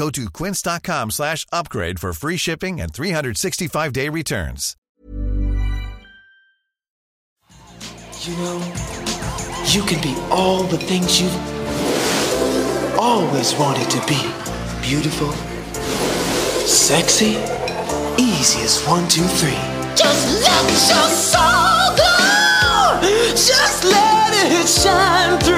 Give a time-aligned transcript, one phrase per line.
[0.00, 4.74] Go to quince.com slash upgrade for free shipping and 365-day returns.
[8.22, 8.56] You know,
[9.66, 11.36] you can be all the things you've
[12.98, 14.18] always wanted to be.
[14.80, 15.32] Beautiful,
[16.66, 17.36] sexy,
[18.16, 19.60] easy as one, two, three.
[19.94, 22.16] Just let your soul go.
[23.36, 25.49] Just let it shine through.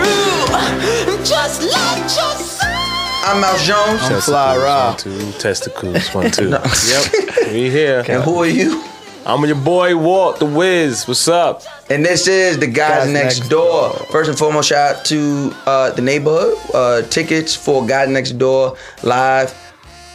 [3.25, 4.03] I'm Mouse Jones.
[4.03, 4.95] I'm Fly Rob.
[4.95, 6.49] One, two, testicles, one, two.
[6.49, 8.05] yep, we here.
[8.09, 8.83] And who are you?
[9.25, 11.07] I'm your boy Walt the Wiz.
[11.07, 11.63] What's up?
[11.89, 13.91] And this is the guys, guys next, next door.
[13.91, 14.07] door.
[14.11, 16.59] First and foremost, shout out to uh, the neighborhood.
[16.75, 19.55] Uh, tickets for Guys Next Door live.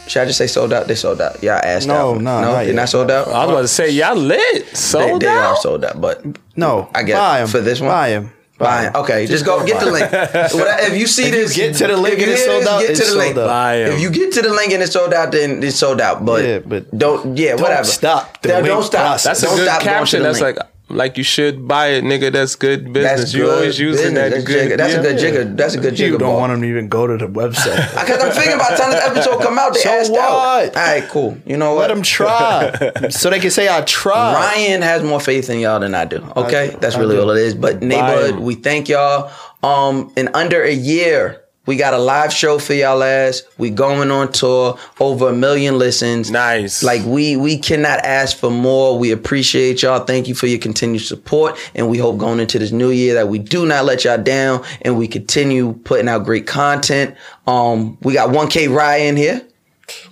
[0.06, 0.86] Should I just say sold out?
[0.86, 1.42] They sold out.
[1.42, 2.20] Y'all asked no, out.
[2.20, 3.28] No, no, not they're not sold out.
[3.28, 4.76] I was about to say y'all lit.
[4.76, 5.54] Sold they, they out.
[5.54, 6.22] are sold out, but
[6.56, 8.32] no, I guess for this one, buy them.
[8.58, 10.08] Buy Okay, just, just go, go get the link.
[10.12, 12.80] if you see if this, you get to the link and it's sold out.
[12.80, 13.36] Get to the link.
[13.36, 16.24] If you get to the link and it's sold out, then it's sold out.
[16.24, 17.38] But, yeah, but don't.
[17.38, 17.84] Yeah, don't whatever.
[17.84, 18.42] Stop.
[18.42, 19.20] Don't, don't stop.
[19.20, 20.22] That's don't a good stop caption.
[20.24, 20.58] That's like
[20.90, 22.32] like you should buy it, nigga.
[22.32, 23.20] That's good business.
[23.20, 24.14] That's you good always using business.
[24.14, 24.68] that That's good.
[24.68, 24.76] Jigger.
[24.76, 25.00] That's yeah.
[25.00, 25.44] a good jigger.
[25.56, 26.12] That's a good jigger.
[26.12, 26.40] You don't ball.
[26.40, 29.42] want them to even go to the website because I'm thinking about time this episode
[29.42, 29.74] come out.
[29.74, 30.20] They so asked what?
[30.20, 30.76] out.
[30.76, 31.38] All right, cool.
[31.44, 31.88] You know what?
[31.88, 34.34] Let them try, so they can say I tried.
[34.34, 36.24] Ryan has more faith in y'all than I do.
[36.36, 36.78] Okay, I do.
[36.78, 37.54] that's really all it is.
[37.54, 39.30] But neighborhood, we thank y'all.
[39.62, 43.42] Um, in under a year, we got a live show for y'all ass.
[43.58, 46.30] We going on tour, over a million listens.
[46.30, 46.82] Nice.
[46.82, 48.98] Like we we cannot ask for more.
[48.98, 50.02] We appreciate y'all.
[50.02, 51.58] Thank you for your continued support.
[51.74, 54.64] And we hope going into this new year that we do not let y'all down
[54.80, 57.14] and we continue putting out great content.
[57.46, 59.46] Um, we got 1K Ryan here.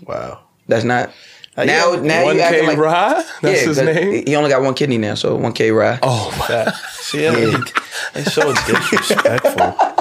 [0.07, 0.41] Wow.
[0.69, 1.11] That's not
[1.57, 2.01] uh, now, yeah.
[2.03, 3.25] now 1K you acting like Rye?
[3.41, 4.27] That's yeah, his name.
[4.27, 5.99] He only got one kidney now, so 1K Rye.
[6.03, 6.71] Oh, my.
[6.91, 7.63] See, yeah.
[8.15, 9.96] it's so disrespectful.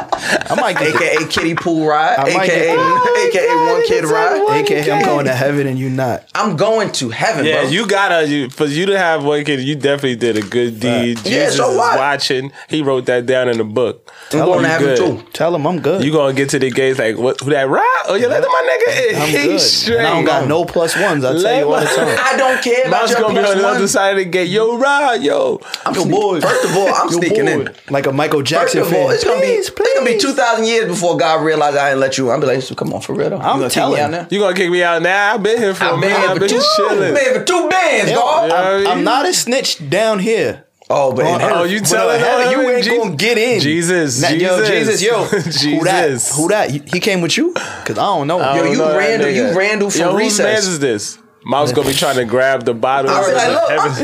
[0.49, 4.91] I might get AKA the, Kitty Pool Ride, I AKA AKA One Kid Ride, AKA
[4.91, 6.27] I'm going to heaven and you not.
[6.35, 7.69] I'm going to heaven, yeah, bro.
[7.69, 9.59] you gotta you, for you to have one kid.
[9.61, 11.17] You definitely did a good deed.
[11.17, 11.25] Right.
[11.25, 11.93] Yeah, Jesus so what?
[11.93, 12.51] is watching.
[12.69, 14.11] He wrote that down in the book.
[14.33, 15.23] I'm going to heaven too.
[15.33, 16.03] Tell him I'm good.
[16.03, 17.39] You gonna get to the gates like what?
[17.41, 18.03] Who that ride?
[18.07, 19.15] Oh, you let my nigga.
[19.21, 19.59] I'm good.
[19.59, 19.97] Straight.
[19.99, 21.23] And I don't got no plus ones.
[21.23, 22.17] I tell you all the time.
[22.21, 23.75] I don't care about Mom's your gonna be plus on the one.
[23.75, 24.49] other side of the gate.
[24.49, 25.59] Yo, ride, yo.
[25.85, 26.41] I'm Yo, sneak- boy.
[26.41, 27.69] First of all, I'm sneaking in.
[27.89, 29.15] like a Michael First Jackson of all, fan.
[29.15, 32.01] it's gonna be Please, it's gonna be two thousand years before God realized I didn't
[32.01, 32.31] let you.
[32.31, 33.37] I'm be like, so come on, for real though.
[33.37, 33.95] I'm you gonna telling.
[33.97, 34.27] Keep me out there?
[34.31, 35.33] You gonna kick me out now?
[35.35, 36.17] I've been here for a I've been minute.
[36.19, 37.13] here I've for been two, chilling.
[37.13, 38.49] been here for two bands, Yo, dog.
[38.49, 38.55] Yeah.
[38.55, 40.61] I'm, I'm not a snitch down here.
[40.87, 42.51] Oh, but Oh, heaven- Oh, you But telling in heaven, her?
[42.61, 43.59] you ain't Je- gonna get in.
[43.59, 44.99] Jesus, Nah, Yo, Jesus.
[44.99, 45.23] Jesus, yo,
[45.79, 46.31] who that?
[46.35, 46.69] Who that?
[46.69, 47.53] He came with you?
[47.53, 48.39] Cause I don't know.
[48.39, 49.57] I Yo, don't you know Randall- you.
[49.57, 50.43] Randall from Yo, whose Recess.
[50.45, 51.17] man's is this?
[51.47, 53.91] Mom's gonna be trying to grab the bottles I was in like, the look, heaven
[53.91, 53.99] I'm-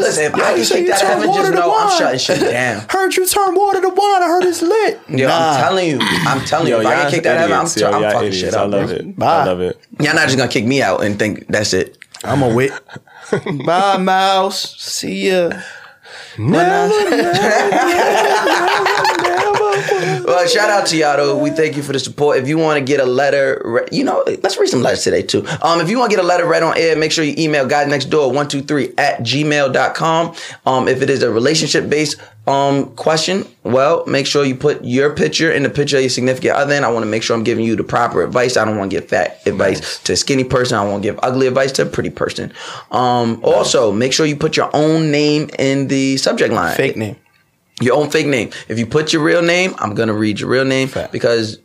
[0.00, 1.76] Listen, if I can you say kick you that turn heaven, water just to know
[1.78, 2.86] I'm shutting shit down.
[2.88, 4.22] Heard you turn water to wine.
[4.22, 4.98] I heard it's lit.
[5.08, 5.50] Yo, nah.
[5.50, 8.02] I'm telling you, I'm telling you, if I can kick that heaven, I'm, Yo, I'm
[8.12, 8.36] fucking idiots.
[8.38, 8.96] shit I love bro.
[8.96, 9.18] it.
[9.18, 9.40] Bye.
[9.40, 9.78] I love it.
[10.00, 11.98] Y'all not just gonna kick me out and think that's it.
[12.24, 12.72] I'm a wait.
[13.66, 14.74] Bye, mouse.
[14.80, 15.50] See ya.
[20.38, 21.40] Well, shout out to y'all.
[21.40, 22.38] We thank you for the support.
[22.38, 25.20] If you want to get a letter, re- you know, let's read some letters today
[25.20, 25.44] too.
[25.62, 27.66] Um, if you want to get a letter read on air, make sure you email
[27.66, 30.36] guys next door 123 at gmail.com.
[30.64, 35.12] Um, if it is a relationship based um question, well, make sure you put your
[35.12, 36.72] picture in the picture of your significant other.
[36.72, 38.56] And I want to make sure I'm giving you the proper advice.
[38.56, 40.78] I don't want to give fat advice to a skinny person.
[40.78, 42.52] I won't give ugly advice to a pretty person.
[42.92, 47.16] Um, also make sure you put your own name in the subject line Fake name.
[47.80, 48.50] Your own fake name.
[48.68, 51.58] If you put your real name, I'm gonna read your real name because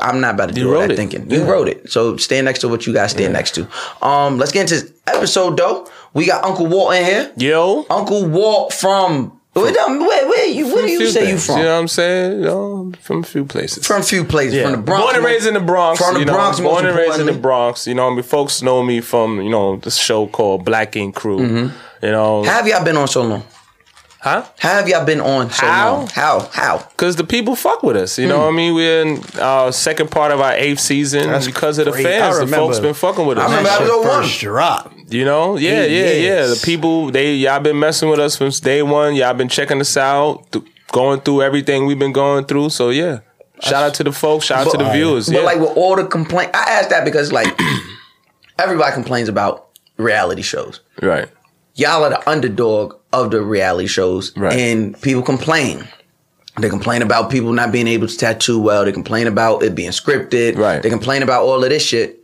[0.00, 0.96] I'm not about to do You that it.
[0.96, 1.30] thinking.
[1.30, 3.68] You wrote it, so stand next to what you guys stand next to.
[4.02, 5.88] Um, let's get into this episode though.
[6.14, 7.32] We got Uncle Walt in here.
[7.36, 10.66] Yo, Uncle Walt from Where, where, where you?
[10.66, 11.58] Where do you say you things, from?
[11.58, 12.32] You know what I'm saying?
[12.40, 13.86] You know, from a few places.
[13.86, 14.54] From a few places.
[14.54, 14.64] Yeah.
[14.64, 15.02] From the Bronx.
[15.04, 15.98] Born and raised in the Bronx.
[15.98, 17.32] From the you know, Bronx, Born and raised in the.
[17.32, 17.86] Bronx.
[17.86, 21.14] You know, I mean, folks know me from you know this show called Black Ink
[21.14, 21.38] Crew.
[21.38, 22.04] Mm-hmm.
[22.04, 23.44] You know, have y'all been on so long?
[24.26, 24.44] Huh?
[24.58, 25.92] How have y'all been on so How?
[25.94, 26.06] long?
[26.08, 26.40] How?
[26.52, 26.78] How?
[26.78, 28.18] Because the people fuck with us.
[28.18, 28.42] You know Hmm.
[28.46, 28.74] what I mean?
[28.74, 32.04] We're in our second part of our eighth season That's because of the great.
[32.04, 32.38] fans.
[32.38, 33.44] I The folks been fucking with us.
[33.44, 34.22] I remember That episode shit one.
[34.22, 34.92] first drop.
[35.08, 36.12] You know, yeah, Eight yeah, yeah.
[36.20, 36.60] years.
[36.60, 39.14] The people, they y'all been messing with us since day one.
[39.14, 42.70] Y'all been checking us out, th- going through everything we've been going through.
[42.70, 43.20] So yeah,
[43.60, 45.26] shout out to the folks, shout out to the viewers.
[45.28, 45.42] But yeah.
[45.42, 47.46] like with all the complaint, I asked that because like
[48.58, 50.80] everybody complains about reality shows.
[51.02, 51.28] right,
[51.74, 54.52] Y'all are the underdog of the reality shows, Right.
[54.58, 55.86] and people complain.
[56.58, 58.84] They complain about people not being able to tattoo well.
[58.84, 60.56] They complain about it being scripted.
[60.56, 60.82] Right.
[60.82, 62.20] They complain about all of this shit.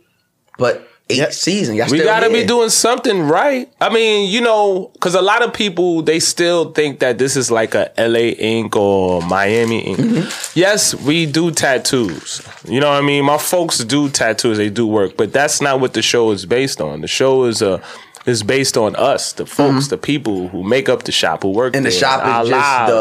[0.57, 1.33] But eight Yep.
[1.33, 3.69] seasons, y'all we gotta be doing something right.
[3.79, 7.51] I mean, you know, because a lot of people they still think that this is
[7.51, 9.99] like a LA ink or Miami ink.
[9.99, 10.59] Mm-hmm.
[10.59, 12.41] Yes, we do tattoos.
[12.67, 13.25] You know what I mean?
[13.25, 14.57] My folks do tattoos.
[14.57, 17.01] They do work, but that's not what the show is based on.
[17.01, 17.81] The show is a
[18.25, 21.73] is based on us, the folks, the people who make up the shop, who work
[21.73, 21.77] Mm-hmm.
[21.77, 22.91] And the there, shop is our just lives.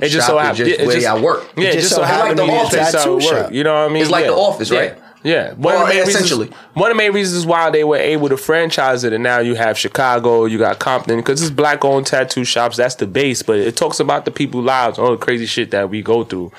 [0.00, 1.52] the- it just shop so happens just where y'all work.
[1.56, 2.90] Yeah, It it just just so so happens to to be be a the how
[2.90, 3.22] tattoo it work.
[3.44, 3.52] shop.
[3.52, 4.02] You know what I mean?
[4.02, 4.30] It's like Yeah.
[4.30, 4.98] The Office, right?
[5.24, 6.46] Yeah, one Well, of the main essentially.
[6.46, 6.60] reasons.
[6.74, 9.54] One of the main reasons why they were able to franchise it, and now you
[9.54, 12.76] have Chicago, you got Compton, because it's black-owned tattoo shops.
[12.76, 15.90] That's the base, but it talks about the people's lives, all the crazy shit that
[15.90, 16.50] we go through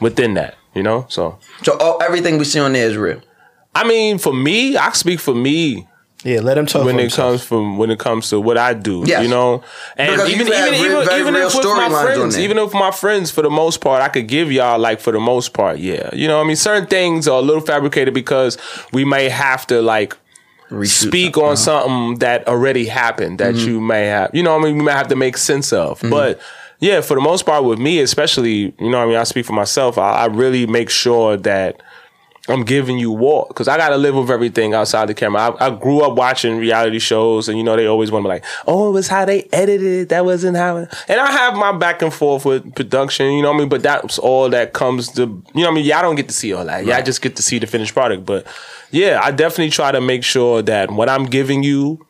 [0.00, 0.54] within that.
[0.74, 3.20] You know, so So all, everything we see on there is real.
[3.74, 5.88] I mean, for me, I speak for me
[6.24, 7.30] Yeah, let him talk when it himself.
[7.30, 9.02] comes from when it comes to what I do.
[9.06, 9.22] Yes.
[9.24, 9.62] You know,
[9.96, 12.90] and Because even you've even real- even, even if with my friends, even if my
[12.92, 16.10] friends, for the most part, I could give y'all like for the most part, yeah.
[16.14, 18.56] You know, what I mean, certain things are a little fabricated because
[18.92, 20.16] we may have to like
[20.70, 21.50] Reshoot speak something.
[21.50, 23.68] on something that already happened that Mm-hmm.
[23.68, 26.00] you may have, you know, what I mean, we may have to make sense of,
[26.08, 26.40] but.
[26.78, 29.46] Yeah, for the most part, with me, especially, you know, what I mean, I speak
[29.46, 29.98] for myself.
[29.98, 31.80] I, I really make sure that
[32.48, 35.42] I'm giving you war because I got to live with everything outside the camera.
[35.42, 38.34] I, I grew up watching reality shows, and you know they always want to be
[38.34, 40.08] like, "Oh, it was how they edited it.
[40.08, 40.94] That wasn't how." It.
[41.06, 43.68] And I have my back and forth with production, you know what I mean.
[43.68, 45.84] But that's all that comes to, you know what I mean.
[45.84, 46.84] Y'all don't get to see all that.
[46.84, 48.26] Y'all just get to see the finished product.
[48.26, 48.44] But
[48.90, 52.04] yeah, I definitely try to make sure that what I'm giving you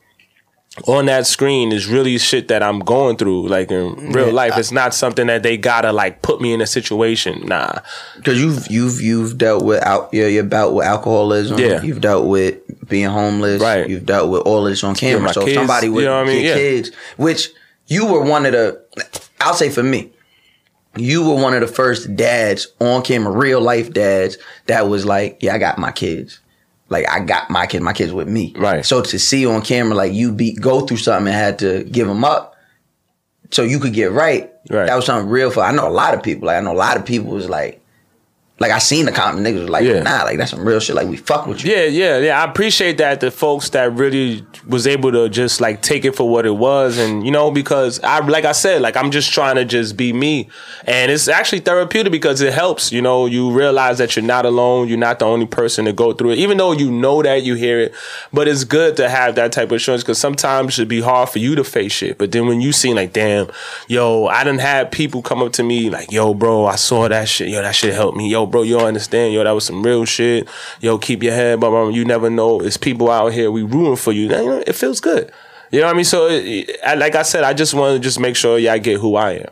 [0.87, 4.57] on that screen is really shit that I'm going through, like in real life.
[4.57, 7.47] it's not something that they gotta like put me in a situation.
[7.47, 7.81] Nah.
[8.17, 11.59] Because you've you've you've dealt with out your your bout with alcoholism.
[11.59, 11.83] Yeah.
[11.83, 13.61] You've dealt with being homeless.
[13.61, 13.89] Right.
[13.89, 15.23] You've dealt with all of this on camera.
[15.27, 16.43] my so kids, somebody with you know I mean?
[16.43, 16.55] your Yeah.
[16.55, 17.51] kids, which
[17.87, 18.83] you were one of the,
[19.41, 20.11] I'll say for me,
[20.97, 25.39] you were one of the first dads on camera, real life dads that was like,
[25.43, 26.39] yeah, I got my kids.
[26.93, 28.55] Like I got my kids, my kids with me.
[28.57, 28.85] Right.
[28.85, 32.07] So to see on camera, like you be go through something and had to give
[32.07, 32.55] them up,
[33.51, 34.53] so you could get right.
[34.71, 34.87] Right.
[34.87, 35.61] That was something real for.
[35.63, 36.47] I know a lot of people.
[36.47, 37.82] Like I know a lot of people was like,
[38.63, 40.03] like I seen the comment niggas was like, Yeah.
[40.03, 40.97] nah, like that's some real shit.
[40.97, 41.73] Like we fuck with you.
[41.73, 42.41] Yeah, yeah, yeah.
[42.43, 46.29] I appreciate that the folks that really was able to just like take it for
[46.29, 49.57] what it was, and you know, because I, like I said, like I'm just trying
[49.57, 50.49] to just be me,
[50.85, 52.93] and it's actually therapeutic because it helps.
[52.93, 54.89] You know, you realize that you're not alone.
[54.89, 57.55] You're not the only person to go through it, even though you know that you
[57.57, 57.95] hear it.
[58.33, 61.41] But it's good to have that type of assurance because sometimes it'd be hard for
[61.41, 62.17] you to face shit.
[62.19, 63.51] But then when you see like, damn,
[63.89, 67.29] yo, I didn't have people come up to me like, yo, bro, I saw that
[67.29, 67.49] shit.
[67.49, 68.31] Yo, that shit helped me.
[68.31, 69.35] Yo, bro, you don't understand.
[69.35, 70.49] Yo, that was some real shit.
[70.81, 71.93] Yo, keep your head, blah, blah, blah.
[71.93, 72.61] You never know.
[72.61, 73.51] It's people out here.
[73.51, 74.23] We rooting for you.
[74.23, 75.33] You know, it feels good.
[75.73, 76.05] You know what I mean?
[76.05, 79.01] So, it, I, like I said, I just want to just make sure y'all get
[79.01, 79.51] who I am.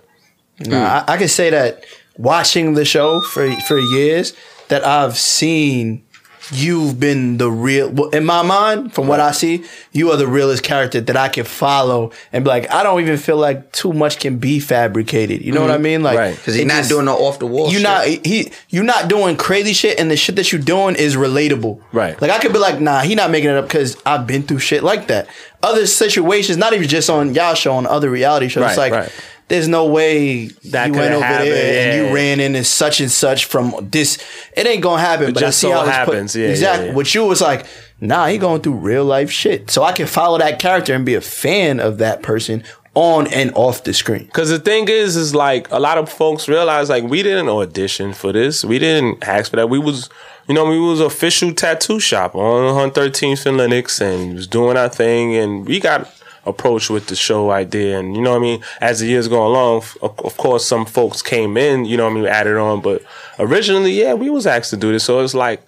[0.60, 1.10] Nah, hmm.
[1.10, 1.84] I, I can say that
[2.16, 4.34] watching the show for for years,
[4.68, 6.04] that I've seen
[6.52, 7.90] you've been the real.
[7.90, 11.28] well, In my mind, from what I see, you are the realest character that I
[11.28, 12.70] can follow and be like.
[12.70, 15.42] I don't even feel like too much can be fabricated.
[15.42, 15.74] You know what mm-hmm.
[15.74, 16.02] I mean?
[16.02, 16.36] Like, Right.
[16.36, 17.70] Because he's not just- doing no off the wall.
[17.70, 21.16] you're not he you're not doing crazy shit and the shit that you're doing is
[21.16, 21.80] relatable.
[21.92, 22.20] Right.
[22.20, 24.58] Like I could be like, nah, he not making it up because I've been through
[24.60, 25.28] shit like that.
[25.62, 28.64] Other situations, not even just on y'all show, on other reality shows.
[28.64, 29.12] it's like right.
[29.50, 33.10] There's no way That you went over happen, there and you ran into such and
[33.10, 34.16] such from this.
[34.56, 35.34] It ain't gonna happen.
[35.34, 36.86] but I see so how happens, put yeah, yeah, exactly.
[36.86, 36.94] yeah.
[36.94, 37.66] What you was like,
[38.00, 39.68] nah, he going through real life shit.
[39.68, 42.62] So I can follow that character and be a fan of that person
[42.94, 44.28] on and off the screen.
[44.28, 48.12] Cause the thing is, is like a lot of folks realize like we didn't audition
[48.12, 48.64] for this.
[48.64, 49.68] We didn't ask for that.
[49.68, 50.08] We was,
[50.46, 54.88] you know, we was official tattoo shop on 113th and Lenox and was doing our
[54.88, 56.08] thing and we got
[56.46, 58.62] approached with the show idea and you know what I mean.
[58.80, 62.14] As the years go along, of, course, some folks came in, you know what I
[62.14, 63.02] mean, added on, but
[63.38, 65.04] originally, yeah, we was asked to do this.
[65.04, 65.62] So it's like.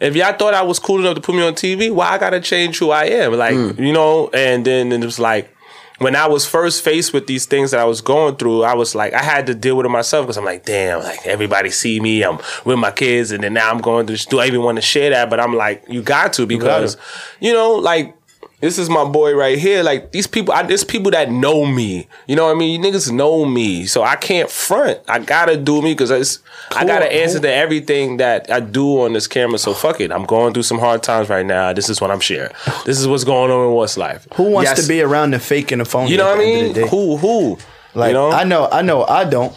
[0.00, 2.38] If y'all thought I was cool enough to put me on TV, why I gotta
[2.38, 3.32] change who I am?
[3.32, 3.82] Like, hmm.
[3.82, 5.52] you know, and then it was like,
[5.98, 8.94] when I was first faced with these things that I was going through, I was
[8.94, 12.00] like, I had to deal with it myself because I'm like, damn, like everybody see
[12.00, 14.14] me, I'm with my kids, and then now I'm going through.
[14.14, 14.26] this.
[14.26, 15.28] Do I even want to share that?
[15.28, 16.96] But I'm like, you got to because,
[17.40, 18.14] you know, like
[18.60, 19.82] this is my boy right here.
[19.82, 22.08] Like these people, I, there's people that know me.
[22.26, 22.82] You know what I mean?
[22.82, 24.98] You niggas know me, so I can't front.
[25.08, 29.26] I gotta do me because I gotta answer to everything that I do on this
[29.28, 29.58] camera.
[29.58, 30.10] So fuck it.
[30.10, 31.72] I'm going through some hard times right now.
[31.72, 32.52] This is what I'm sharing.
[32.84, 34.26] This is what's going on in what's life.
[34.34, 34.82] Who wants Yes.
[34.82, 36.10] to be around the fake and the phony?
[36.10, 36.64] You know what I mean?
[36.70, 36.88] of the day?
[36.88, 37.16] Who?
[37.16, 37.58] Who?
[37.94, 38.30] Like you know?
[38.30, 39.56] I know, I know, I don't.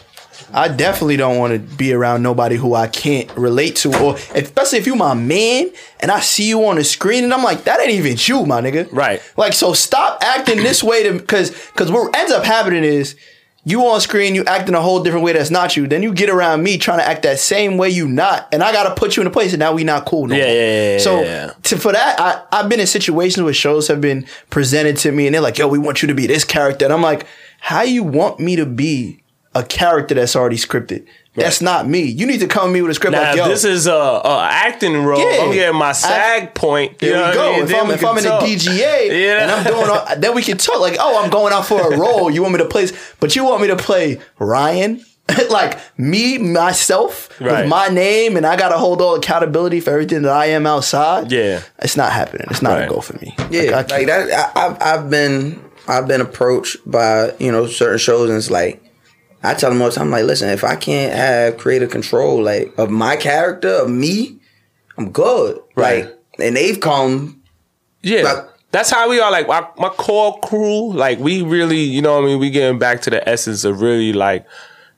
[0.53, 4.79] I definitely don't want to be around nobody who I can't relate to, or especially
[4.79, 5.69] if you my man
[5.99, 8.61] and I see you on the screen and I'm like, that ain't even you, my
[8.61, 8.87] nigga.
[8.91, 9.21] Right.
[9.37, 13.15] Like, so stop acting this way to because because what ends up happening is
[13.63, 15.85] you on screen, you acting a whole different way that's not you.
[15.85, 18.71] Then you get around me trying to act that same way you not, and I
[18.71, 20.51] gotta put you in a place, and now we not cool no Yeah, more.
[20.51, 21.53] yeah, yeah, yeah, So yeah.
[21.63, 25.27] to, for that, I I've been in situations where shows have been presented to me,
[25.27, 27.27] and they're like, "Yo, we want you to be this character," and I'm like,
[27.59, 29.20] "How you want me to be
[29.53, 31.05] a character that's already scripted?
[31.33, 32.01] That's not me.
[32.03, 33.93] You need to come to me with a script Now, like, yo, this is a,
[33.93, 35.19] a acting role.
[35.19, 35.43] Yeah.
[35.43, 37.01] I'm getting my I- sag point.
[37.01, 37.49] You There know we go.
[37.49, 37.63] I mean?
[37.63, 38.41] If Then I'm, if I'm in talk.
[38.41, 39.41] the DGA Yeah.
[39.43, 41.97] and I'm doing, all, then we can talk like, oh, I'm going out for a
[41.97, 42.29] role.
[42.29, 42.87] You want me to play,
[43.21, 45.05] but you want me to play Ryan,
[45.49, 47.61] like me, myself, Right.
[47.61, 50.67] with my name, and I got to hold all accountability for everything that I am
[50.67, 51.31] outside.
[51.31, 51.61] Yeah.
[51.79, 52.47] it's not happening.
[52.51, 52.85] It's not Right.
[52.87, 53.33] a go for me.
[53.49, 54.51] Yeah, Like, I like that.
[54.57, 58.83] I, I've, I've been I've been approached by you know certain shows, and it's like
[59.43, 62.77] I tell them all the time, like, listen, if I can't have creative control, like
[62.77, 64.39] of my character, of me,
[64.97, 65.59] I'm good.
[65.75, 66.05] Right.
[66.05, 67.41] Like, and they've come.
[68.03, 68.21] Yeah.
[68.23, 69.29] Like- that's how we are.
[69.31, 72.39] Like my, my core crew, like we really, you know what I mean?
[72.39, 74.45] We getting back to the essence of really like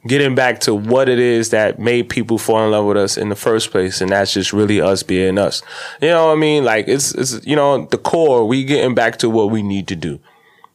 [0.05, 3.29] getting back to what it is that made people fall in love with us in
[3.29, 3.99] the first place.
[3.99, 5.63] And that's just really us being us.
[6.01, 6.63] You know what I mean?
[6.63, 9.95] Like it's, it's, you know, the core, we getting back to what we need to
[9.95, 10.19] do.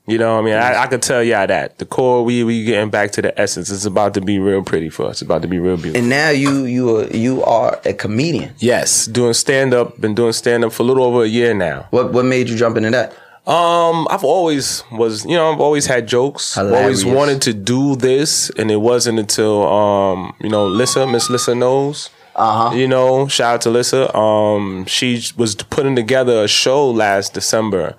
[0.09, 0.55] You know what I mean?
[0.55, 1.77] I, I could tell y'all that.
[1.79, 3.71] The core, we, we getting back to the essence.
[3.71, 5.17] It's about to be real pretty for us.
[5.17, 6.00] It's about to be real beautiful.
[6.00, 8.55] And now you you are you are a comedian.
[8.59, 9.05] yes.
[9.07, 11.87] Doing stand up, been doing stand up for a little over a year now.
[11.91, 13.12] What what made you jump into that?
[13.47, 16.57] Um, I've always was, you know, I've always had jokes.
[16.59, 21.31] I've always wanted to do this, and it wasn't until um, you know, Lissa, Miss
[21.31, 22.11] Lissa knows.
[22.35, 22.77] Uh huh.
[22.77, 24.15] You know, shout out to Lissa.
[24.17, 27.95] Um, she was putting together a show last December,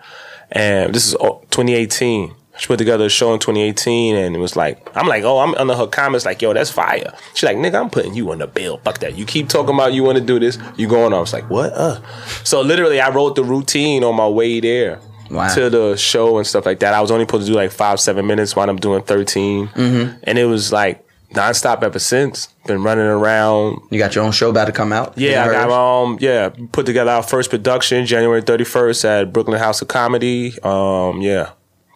[0.51, 2.33] and this is oh, 2018.
[2.57, 5.55] She put together a show in 2018, and it was like, I'm like, oh, I'm
[5.55, 7.13] under her comments, like, yo, that's fire.
[7.33, 8.79] She like, nigga, I'm putting you on the bill.
[8.83, 9.17] Fuck that.
[9.17, 11.13] You keep talking about you want to do this, you going on.
[11.13, 11.71] I was like, what?
[11.71, 12.01] Uh.
[12.43, 14.99] So literally, I wrote the routine on my way there
[15.31, 15.53] Wow.
[15.55, 16.93] to the show and stuff like that.
[16.93, 18.57] I was only supposed to do like five, seven minutes.
[18.57, 20.17] Wound up doing 13, Mm-hmm.
[20.23, 22.47] and it was like nonstop ever since.
[22.65, 23.81] Been running around.
[23.91, 25.17] You got your own show about to come out.
[25.17, 25.73] Yeah, I got hers?
[25.73, 30.53] um yeah put together our first production January 31st at Brooklyn House of Comedy.
[30.63, 31.51] Um yeah,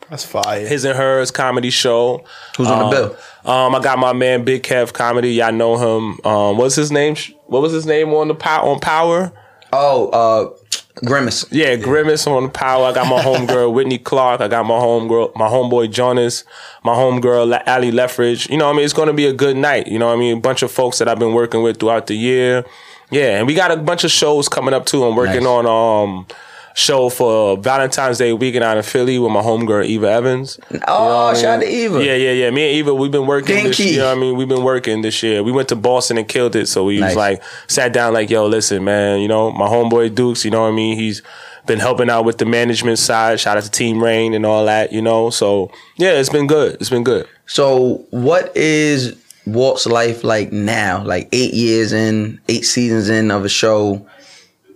[0.09, 0.65] that's fire.
[0.67, 2.23] his and hers comedy show.
[2.57, 3.17] Who's on the Um, bill?
[3.51, 5.33] Um, I got my man Big Kev Comedy.
[5.33, 6.19] Y'all know him.
[6.25, 7.15] Um, what's his name?
[7.47, 9.33] What was his name on the pow- on Power?
[9.73, 10.57] Oh, uh,
[10.95, 11.45] Grimace.
[11.51, 12.85] Yeah, Grimace on power.
[12.85, 14.41] I got my homegirl Whitney Clark.
[14.41, 16.43] I got my homegirl, my homeboy Jonas,
[16.83, 18.49] my homegirl Ali Leffridge.
[18.49, 18.85] You know what I mean?
[18.85, 19.87] It's going to be a good night.
[19.87, 20.37] You know what I mean?
[20.37, 22.63] A bunch of folks that I've been working with throughout the year.
[23.09, 25.03] Yeah, and we got a bunch of shows coming up too.
[25.03, 25.47] I'm working Nice.
[25.47, 26.27] on um
[26.75, 30.59] show for Valentine's Day weekend out in Philly with my homegirl Eva Evans.
[30.71, 31.69] You know Oh, I shout out mean?
[31.69, 32.03] to Eva.
[32.05, 32.49] Yeah, yeah, yeah.
[32.49, 33.83] Me and Eva, we've been working this Dinky.
[33.83, 33.91] year.
[33.93, 34.37] You know what I mean?
[34.37, 35.43] We've been working this year.
[35.43, 36.67] We went to Boston and killed it.
[36.67, 37.09] So we Nice.
[37.11, 40.61] was like, sat down like, yo, listen, man, you know, my homeboy Dukes, you know
[40.63, 40.97] what I mean?
[40.97, 41.21] He's
[41.65, 43.39] been helping out with the management side.
[43.39, 45.29] Shout out to Team Rain and all that, you know?
[45.29, 46.75] So yeah, it's been good.
[46.81, 47.27] It's been good.
[47.45, 49.15] So, what is
[49.45, 51.03] Walt's life like now?
[51.03, 54.07] Like eight years in, eight seasons in of a show.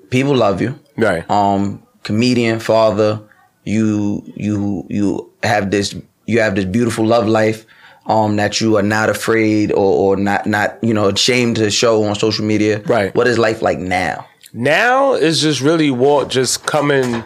[0.10, 0.78] People love you.
[0.98, 1.30] Right.
[1.30, 3.22] Um, comedian, father.
[3.66, 5.94] You you you have this
[6.26, 7.66] you have this beautiful love life.
[8.08, 12.06] Um, that you are not afraid or, or not not you know ashamed to show
[12.06, 12.80] on social media.
[12.84, 13.14] Right.
[13.14, 14.26] What is life like now?
[14.54, 17.26] Now is just really Walt just coming.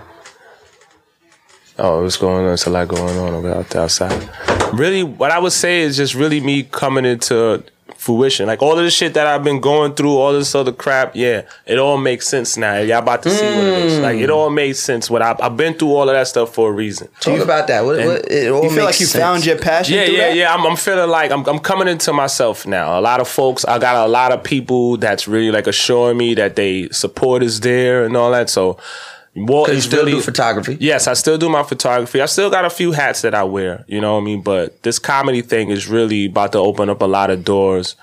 [1.77, 2.53] Oh, what's going on?
[2.53, 4.27] It's a lot going on over out there outside.
[4.73, 7.63] Really, what I would say is just really me coming into
[8.01, 8.47] fruition.
[8.47, 11.43] Like all of the shit that I've been going through, all this other crap, yeah,
[11.67, 12.79] it all makes sense now.
[12.79, 13.99] Y'all about to see what it is.
[13.99, 15.07] Like it all makes sense.
[15.09, 17.09] What I, I've been through all of that stuff for a reason.
[17.19, 17.85] Talk about that.
[17.85, 19.21] What, what, it all You feel makes like you sense.
[19.23, 20.35] found your passion Yeah, yeah, that?
[20.35, 20.53] yeah.
[20.53, 22.99] I'm, I'm feeling like I'm, I'm coming into myself now.
[22.99, 26.33] A lot of folks, I got a lot of people that's really like assuring me
[26.33, 28.49] that they support is there and all that.
[28.49, 28.77] So,
[29.35, 30.77] Walt Cause you still really do photography.
[30.81, 32.19] Yes, I still do my photography.
[32.21, 34.41] I still got a few hats that I wear, you know what I mean?
[34.41, 37.95] But this comedy thing is really about to open up a lot of doors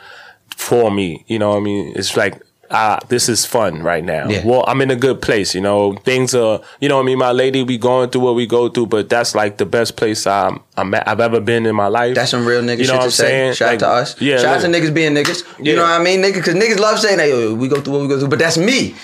[0.56, 1.24] for me.
[1.28, 1.92] You know what I mean?
[1.96, 4.28] It's like uh, this is fun right now.
[4.28, 4.42] Yeah.
[4.44, 5.54] Well, I'm in a good place.
[5.54, 8.34] You know, things are, you know, what I mean, my lady, we going through what
[8.34, 11.64] we go through, but that's like the best place I'm, I'm at, I've ever been
[11.64, 12.14] in my life.
[12.14, 13.24] That's some real nigga You know shit what I'm say.
[13.26, 13.54] saying?
[13.54, 14.20] Shout Like, out to us.
[14.20, 14.36] Yeah.
[14.36, 15.44] Shout out to niggas being niggas.
[15.58, 15.74] You Yeah.
[15.76, 16.34] know what I mean, nigga?
[16.34, 18.58] Because niggas love saying that yo, we go through what we go through, but that's
[18.58, 18.94] me.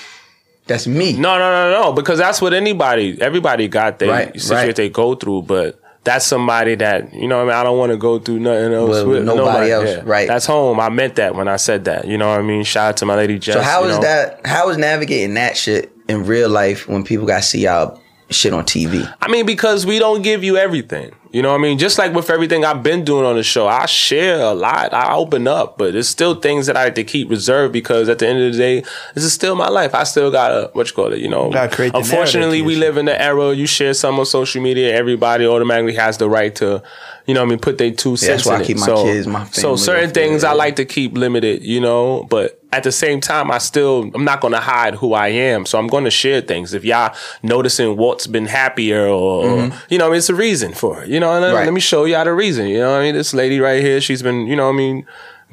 [0.66, 1.12] That's me.
[1.12, 4.76] No, no, no, no, because that's what anybody, everybody got their Right, situation right.
[4.76, 7.92] they go through, but that's somebody that, you know what I mean, I don't want
[7.92, 10.26] to go through nothing else With- with nobody else, right.
[10.28, 10.80] That's home.
[10.80, 12.06] I meant that when I said that.
[12.06, 12.64] You know what I mean?
[12.64, 13.54] Shout out to my lady Jess.
[13.56, 14.02] So how is know?
[14.02, 14.40] that?
[14.46, 18.00] How is navigating that shit in real life when people got to see y'all
[18.30, 19.12] shit on TV?
[19.20, 21.14] I mean, because we don't give you everything.
[21.34, 21.78] You know what I mean?
[21.78, 24.94] Just like with everything I've been doing on the show, I share a lot.
[24.94, 28.20] I open up, but there's still things that I have to keep reserved because at
[28.20, 29.96] the end of the day, this is still my life.
[29.96, 31.50] I still gotta what you call it, you know.
[31.50, 34.94] Gotta create the Unfortunately, we live in the era you share some on social media,
[34.94, 36.80] everybody automatically has the right to,
[37.26, 38.66] you know, what I mean, put their two cents that's why in I it.
[38.68, 42.28] keep my so, kids, my so certain things I like to keep limited, you know,
[42.30, 45.64] but at the same time, I still I'm not gonna hide who I am.
[45.66, 46.74] So I'm gonna share things.
[46.74, 51.08] If y'all noticing Walt's been happier or, or, you know, it's a reason for it.
[51.08, 51.54] You know, and Mm-hmm.
[51.56, 51.64] Right.
[51.64, 52.66] let me show y'all the reason.
[52.66, 53.14] You know what I mean?
[53.14, 55.06] This lady right here, she's been, you know what I mean,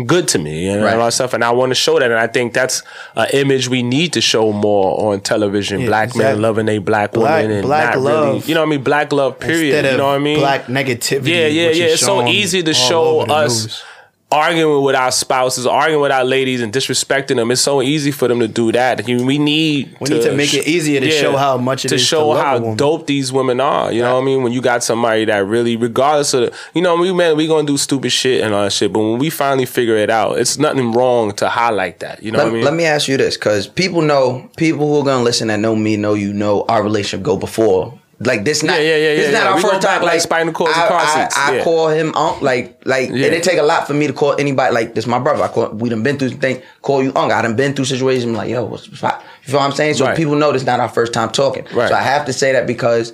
[0.08, 0.96] good to me and Right.
[0.96, 1.34] all that stuff.
[1.34, 2.10] And I want to show that.
[2.10, 2.82] And I think that's
[3.16, 5.82] an image we need to show more on television.
[5.82, 8.26] Yeah, black men loving a black, Black- woman and black love.
[8.36, 8.84] really, you know what I mean?
[8.84, 9.86] Black love, period.
[9.86, 10.40] You know what I mean?
[10.40, 11.28] black negativity.
[11.28, 11.86] Yeah, yeah, yeah.
[11.94, 13.84] It's so easy to show us.
[14.32, 17.52] Arguing with our spouses, arguing with our ladies, and disrespecting them.
[17.52, 19.06] It's so easy for them to do that.
[19.06, 22.02] We need We need to make it easier to show how much it to is
[22.02, 23.92] to show a how dope these women are.
[23.92, 24.44] You know what I mean?
[24.44, 27.68] When you got somebody that really, regardless of the, you know, we man, we gonna
[27.68, 28.94] do stupid shit and all that shit.
[28.94, 32.24] But when we finally figure it out, it's nothing wrong to highlight that.
[32.24, 32.66] You know Let, what I mean?
[32.66, 35.76] let me ask you this, because people know people who are gonna listen that know
[35.76, 38.00] me, know you, know our relationship go before.
[38.24, 39.50] Like this, not Yeah, yeah, yeah, This yeah, not yeah.
[39.50, 40.02] our We first time.
[40.04, 41.64] like Like spinal cords and I, car I, seats, I yeah.
[41.64, 42.42] call him unc.
[42.42, 43.26] Like, like, Yeah.
[43.28, 44.74] and it take a lot for me to call anybody.
[44.74, 45.42] Like this, my brother.
[45.44, 45.70] I call.
[45.70, 46.62] We done been through things.
[46.82, 47.32] Call you unc.
[47.32, 48.26] I done been through situations.
[48.26, 49.02] I'm like, yo, what's what's?
[49.02, 49.10] You
[49.44, 49.96] feel what I'm saying?
[49.96, 50.16] So Right.
[50.16, 51.66] people know this not our first time talking.
[51.74, 51.90] Right.
[51.90, 53.14] So I have to say that because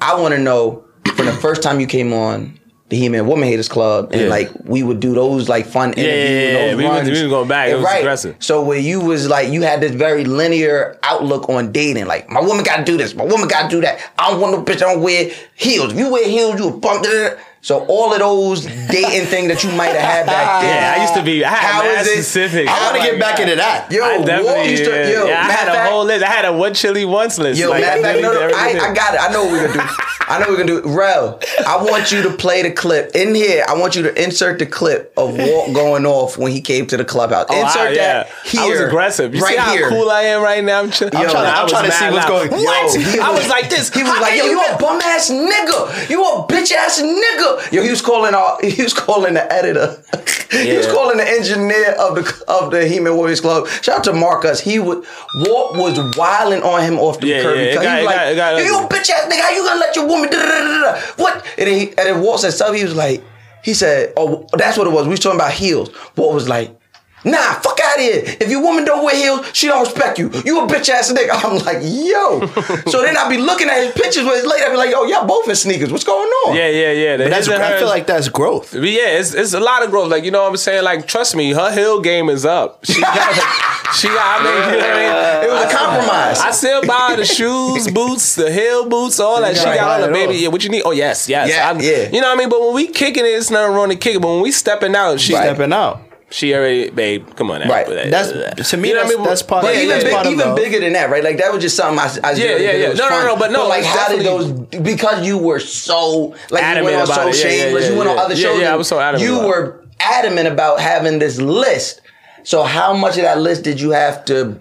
[0.00, 0.84] I want to know
[1.16, 2.58] from the first time you came on.
[2.90, 4.28] The He-Man Woman Haters Club, and Yeah.
[4.28, 6.30] like we would do those like fun interviews.
[6.54, 6.74] yeah, yeah.
[6.74, 7.04] We runs.
[7.06, 7.68] we was going back.
[7.68, 8.36] It And was aggressive.
[8.38, 12.40] So where you was like you had this very linear outlook on dating, like my
[12.40, 14.00] woman got to do this, my woman got to do that.
[14.18, 14.76] I don't want no bitch.
[14.82, 15.92] I don't wear heels.
[15.92, 17.02] If you wear heels, you a punk.
[17.04, 17.34] da, da, da.
[17.60, 20.74] So all of those dating things that you might have had back then.
[20.76, 21.44] Yeah, I used to be.
[21.44, 22.68] I had How mad it- specific.
[22.68, 23.90] I want to get my back into that.
[23.90, 26.04] Yo, I Walt definitely, used to, yeah, yo, yeah, I had of a fact- whole
[26.04, 26.24] list.
[26.24, 27.60] I had a what chili once list.
[27.60, 28.80] Yo, Like, matter of fact, no, no, I, everything.
[28.80, 29.20] I got it.
[29.20, 29.94] I know what we're gonna do.
[30.30, 30.88] I know what we're gonna do.
[30.98, 33.64] Rel, I want you to play the clip in here.
[33.68, 36.96] I want you to insert the clip of Walt going off when he came to
[36.96, 37.46] the clubhouse.
[37.50, 38.50] Oh, insert I, that yeah.
[38.50, 38.60] here.
[38.60, 39.34] I was aggressive.
[39.34, 39.88] You right see how here.
[39.88, 40.78] cool I am right now?
[40.80, 42.96] I'm, ch- I'm trying to- I I'm trying to see what's going- What?
[43.20, 43.92] I was- was like this.
[43.92, 46.08] He was like, "Yo, you you a bum ass nigga.
[46.10, 50.02] You a bitch ass nigga." Yo, he was calling our, he was calling the editor.
[50.50, 53.66] he was calling the engineer of the of the He-Man Warriors Club.
[53.68, 54.60] Shout out to Marcus.
[54.60, 55.04] He would
[55.36, 57.56] Walt was wilding on him off the Yeah, curb.
[57.58, 59.40] yeah, because got- he was like, got "Yo, you a bitch ass nigga.
[59.40, 60.30] How you gonna let your woman?
[60.30, 61.00] Da, da, da.
[61.16, 62.78] What?" And then, he, and then Walt said something.
[62.78, 63.22] He was like,
[63.62, 65.04] he said, "Oh, that's what it was.
[65.06, 66.74] We was talking about heels." Walt was like.
[67.24, 68.22] Nah, fuck out of here.
[68.40, 70.30] If your woman don't wear heels, she don't respect you.
[70.44, 71.30] You a bitch ass nigga.
[71.44, 72.46] I'm like, yo.
[72.90, 74.64] so then I be looking at his pictures with his lady.
[74.64, 75.90] I be like, yo, y'all both in sneakers.
[75.90, 76.56] What's going on?
[76.56, 77.16] Yeah, yeah, yeah.
[77.16, 78.72] The But that's, his and I hers- feel like that's growth.
[78.72, 80.10] But yeah, it's, it's a lot of growth.
[80.10, 80.84] Like you know what I'm saying.
[80.84, 82.84] Like trust me, her heel game is up.
[82.84, 83.14] She got,
[83.94, 84.40] she got.
[84.40, 85.50] I mean, you know what I mean.
[85.50, 86.38] It was a compromise.
[86.40, 89.56] I still buy the shoes, boots, the heel boots, all that.
[89.56, 90.34] She gotta got all the it baby.
[90.34, 90.40] all.
[90.42, 90.82] Yeah, what you need?
[90.84, 91.48] Oh yes, yes.
[91.48, 92.08] Yeah, yeah.
[92.10, 92.48] You know what I mean.
[92.48, 94.22] But when we kicking it, it's nothing wrong to kick it.
[94.22, 96.02] But when we stepping out, she Stepping out.
[96.30, 97.26] She already, babe.
[97.36, 97.68] Come on, now.
[97.70, 97.86] Right.
[97.86, 100.12] Uh, that's- to me, You know what that's- that's part But Yeah, even, yeah, big,
[100.12, 100.56] part of even love.
[100.56, 101.24] bigger than that, right?
[101.24, 102.70] Like that was just something I, I Yeah, yeah, yeah.
[102.70, 103.26] it was No, no, fun.
[103.26, 104.50] no, but no, like how did those?
[104.50, 107.36] Because you were so like you Adamant went on about so it.
[107.36, 107.84] Yeah, yeah, shameless.
[107.84, 108.60] yeah, you went on other shows.
[108.60, 109.48] yeah, I was so adamant You about it.
[109.48, 112.00] were adamant about having this list.
[112.44, 114.60] So how much of that list did you have to?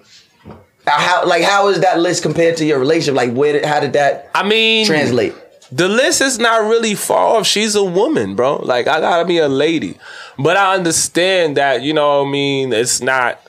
[0.85, 3.15] How like how is that list compared to your relationship?
[3.15, 5.33] Like where did how did that I mean, translate?
[5.71, 7.47] The list is not really far off.
[7.47, 8.57] She's a woman, bro.
[8.57, 9.97] Like I gotta be a lady,
[10.37, 12.21] but I understand that you know.
[12.21, 13.41] what I mean, it's not.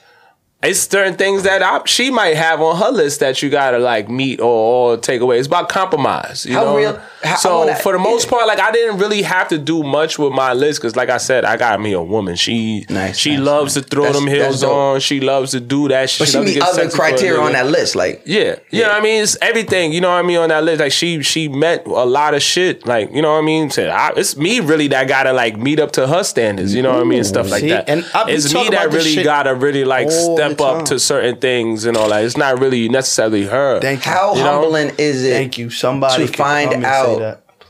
[0.60, 4.08] It's certain things that I, she might have on her list that you gotta like
[4.08, 4.46] meet or,
[4.94, 5.38] or take away.
[5.38, 6.44] It's about compromise.
[6.44, 6.76] You How know?
[6.76, 8.30] real- how- so wanna- for the most yeah.
[8.30, 11.18] part, like I didn't really have to do much with my list because, like I
[11.18, 12.34] said, I got me a woman.
[12.34, 13.84] She Nice, she nice, loves nice.
[13.84, 14.98] to throw That's- them heels on.
[14.98, 16.10] She loves to do that.
[16.10, 17.94] She, But she meet other sexy for a criteria on that list.
[17.94, 19.22] Like Yeah, you know what I mean.
[19.22, 19.92] It's everything.
[19.92, 20.80] You know what I mean on that list.
[20.80, 22.84] Like she, she met a lot of shit.
[22.84, 23.70] Like you know what I mean.
[23.70, 26.74] Said I, it's me really that gotta like meet up to her standards.
[26.74, 27.68] You know what I mean, and stuff like see?
[27.68, 27.88] that.
[27.88, 31.84] And it's me that really shit gotta really like the step up to certain things
[31.84, 32.24] and all that.
[32.24, 33.80] It's not really necessarily her.
[33.80, 34.12] Thank you.
[34.12, 34.61] how You know?
[34.62, 35.32] humbling is it?
[35.32, 35.70] Thank you.
[35.70, 37.18] Somebody to find come and say out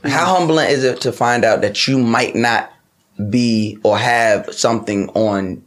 [0.03, 0.09] that.
[0.11, 2.71] how humbling is it to find out that you might not
[3.29, 5.61] be or have something on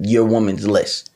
[0.00, 1.10] your woman's list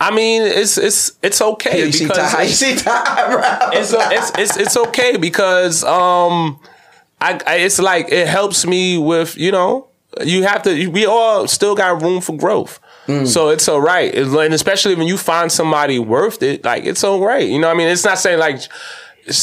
[0.00, 1.86] I mean, it's it's it's okay.
[1.86, 3.70] You because Ty, it's- see Ty, bro.
[3.72, 6.60] it's, it's it's it's okay because um
[7.20, 9.88] I, I it's like it helps me with you know
[10.24, 13.26] you have to we all still got room for growth Mm.
[13.26, 17.02] so it's all right It's and especially when you find somebody worth it like it's
[17.02, 18.60] all right you know what I mean it's not saying like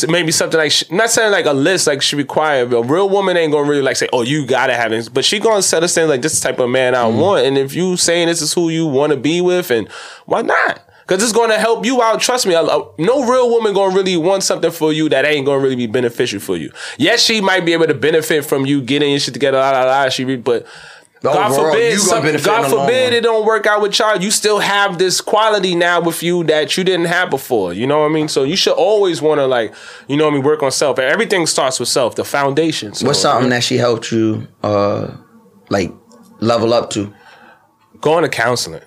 [0.08, 3.51] maybe something like not saying like a list like she require a real woman ain't
[3.51, 6.12] gonna really like say oh you gotta have this but she gonna set a standard
[6.12, 7.19] like this type of man I mm.
[7.19, 9.88] want and if you saying this is who you want to be with and
[10.25, 12.19] why not Cause it's gonna help you out.
[12.19, 15.45] Trust me, a- a- no real woman gonna really want something for you that ain't
[15.45, 16.71] gonna really be beneficial for you.
[16.97, 19.60] Yes, she might be able to benefit from you getting your shit together.
[19.60, 20.10] La la la.
[20.10, 20.65] She, but
[21.34, 23.98] God overall, forbid, you gonna some- benefit in God forbid it don't work out with
[24.00, 24.22] y'all.
[24.22, 27.74] You still have this quality now with you that you didn't have before.
[27.74, 28.28] You know what I mean?
[28.28, 29.74] So you should always want to like,
[30.08, 31.00] you know what I mean, work on self.
[31.00, 32.94] Everything starts with self, the foundation.
[32.94, 35.16] So, What's something that she helped you, uh,
[35.70, 35.92] like
[36.40, 37.14] level up to?
[38.02, 38.82] going to counseling.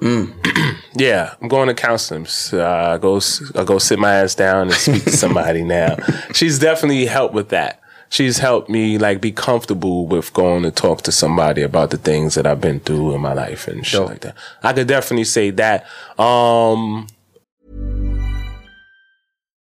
[0.96, 2.24] yeah, I'm going to counseling.
[2.24, 3.20] So, uh, I go,
[3.54, 5.96] I go sit my ass down and speak to somebody now.
[6.32, 7.81] She's definitely helped with that.
[8.12, 12.34] She's helped me like be comfortable with going to talk to somebody about the things
[12.34, 14.08] that I've been through in my life and shit Dope.
[14.10, 14.36] like that.
[14.62, 15.86] I could definitely say that.
[16.18, 17.06] Um,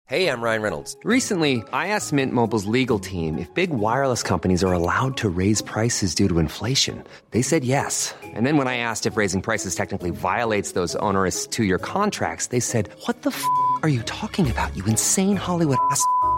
[0.05, 0.95] Hey, I'm Ryan Reynolds.
[1.03, 5.61] Recently, I asked Mint Mobile's legal team if big wireless companies are allowed to raise
[5.63, 7.03] prices due to inflation.
[7.31, 8.13] They said yes.
[8.23, 12.47] And then when I asked if raising prices technically violates those onerous two year contracts,
[12.47, 13.43] they said, What the f
[13.81, 16.01] are you talking about, you insane Hollywood ass?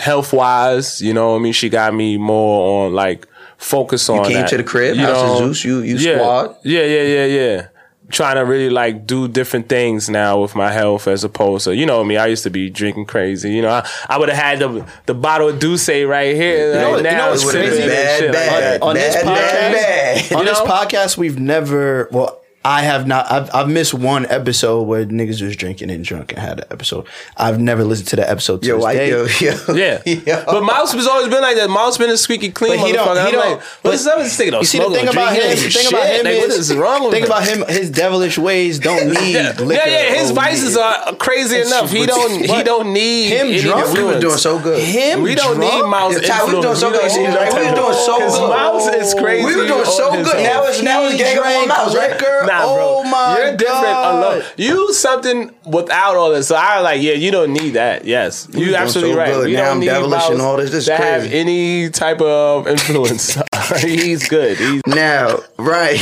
[0.00, 3.26] health wise, you know, what I mean, she got me more on like
[3.58, 4.18] focus on.
[4.18, 6.56] You came that, to the crib, House of Zeus, you- you yeah, squad?
[6.64, 7.66] Yeah, yeah, yeah, yeah.
[8.10, 11.86] Trying to really like do different things now with my health as opposed to you
[11.86, 12.18] know I me.
[12.18, 13.52] I used to be drinking crazy.
[13.52, 16.74] You know, I, I would have had the the bottle of D'USSÉ right here.
[16.74, 18.82] know like, what- you know what's it's It would've crazy been bad, like bad, that.
[18.82, 20.36] On this bad, bad, podcast- bad.
[20.38, 20.66] On this know?
[20.66, 22.08] podcast, we've never.
[22.12, 23.30] Well, I have not.
[23.30, 27.06] I've, I've missed one episode where niggas was drinking and drunk and had an episode.
[27.36, 28.62] I've never listened to the episode.
[28.62, 29.08] To Yo, this I, day.
[29.10, 30.44] yo, yo, Yeah, yo.
[30.46, 31.68] but Mouse has always been like that.
[31.68, 33.08] Mouse been a squeaky clean But he don't.
[33.08, 33.20] motherfucker.
[33.20, 33.50] He I'm don't.
[33.58, 34.18] like, what is up?
[34.18, 35.42] This nigga don't You see the thing about him.
[35.50, 37.64] The thing about him Like, what is is wrong with Think about him.
[37.66, 39.72] His devilish ways don't need liquor.
[39.72, 40.82] Yeah, yeah, his vices weed.
[40.82, 41.90] are crazy enough.
[41.90, 42.30] He don't.
[42.44, 44.80] He don't need him any drunk- we were doing so good.
[44.80, 45.22] Him.
[45.22, 45.72] We don't drunk?
[45.74, 47.02] need Mouse Yeah, we was doing so good.
[47.02, 48.48] we was doing so good.
[48.50, 49.44] Mouse is crazy.
[49.46, 50.42] We were doing so good.
[50.44, 52.18] Now it's now it's gang on drank mouse, right?
[52.60, 52.96] Bro.
[52.98, 54.42] Oh my You're different alone.
[54.56, 56.48] You something without all this.
[56.48, 58.04] So I was like, yeah, you don't need that.
[58.04, 59.32] Yes, you absolutely so right.
[59.32, 59.46] good.
[59.46, 60.70] We Now don't I'm need devilish and all this.
[60.70, 63.38] This is to have any type of influence.
[63.78, 64.58] He's good.
[64.58, 66.00] He's Now, right,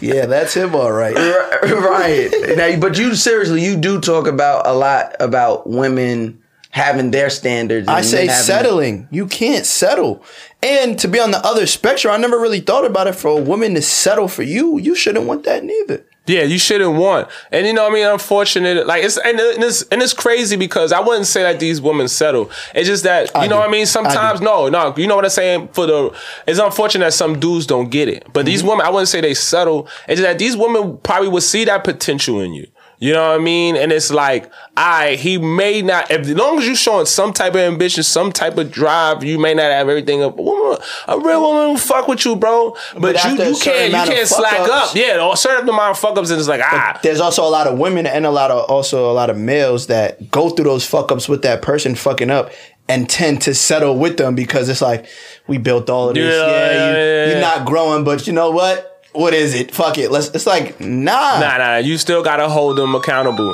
[0.00, 0.74] Yeah, that's him.
[0.74, 1.14] All right.
[1.62, 2.30] right.
[2.56, 7.88] Now, but you seriously, you do talk about a lot about women having their standards.
[7.88, 9.08] I say settling.
[9.10, 10.24] You can't settle.
[10.62, 13.14] And to be on the other spectrum, I never really thought about it.
[13.14, 16.04] For a woman to settle for you, you shouldn't want that neither.
[16.26, 17.28] Yeah, you shouldn't want.
[17.52, 18.86] And you know, what I mean, unfortunate.
[18.86, 22.50] Like it's and, it's and it's crazy because I wouldn't say that these women settle.
[22.74, 23.60] It's just that you I know do.
[23.60, 23.86] what I mean.
[23.86, 24.94] Sometimes I no, no.
[24.96, 25.68] You know what I'm saying?
[25.68, 26.14] For the
[26.46, 28.26] it's unfortunate that some dudes don't get it.
[28.32, 28.68] But these Mm-hmm.
[28.68, 29.86] women, I wouldn't say they settle.
[30.06, 32.66] It's just that these women probably would see that potential in you.
[33.00, 33.76] You know what I mean?
[33.76, 36.10] And it's like, I he may not.
[36.10, 39.38] If, as long as you're showing some type of ambition, some type of drive, you
[39.38, 40.20] may not have everything.
[40.20, 42.76] A, woman, a real woman fuck with you, bro.
[42.94, 44.96] But, But you you can't you can't slack fuck-ups- up.
[44.96, 46.98] Yeah, or certain amount of fuck ups, and it's like ah.
[47.02, 49.86] There's also a lot of women and a lot of also a lot of males
[49.86, 52.50] that go through those fuck ups with that person fucking up
[52.88, 55.06] and tend to settle with them because it's like
[55.46, 56.34] we built all of this.
[56.34, 57.30] Yeah, Yeah, yeah, you, yeah.
[57.32, 58.97] you're not growing, but you know what?
[59.18, 59.74] What is it?
[59.74, 60.12] Fuck it.
[60.12, 60.28] Let's.
[60.28, 61.40] It's like nah.
[61.40, 61.76] Nah, nah.
[61.78, 63.52] You still gotta hold them accountable,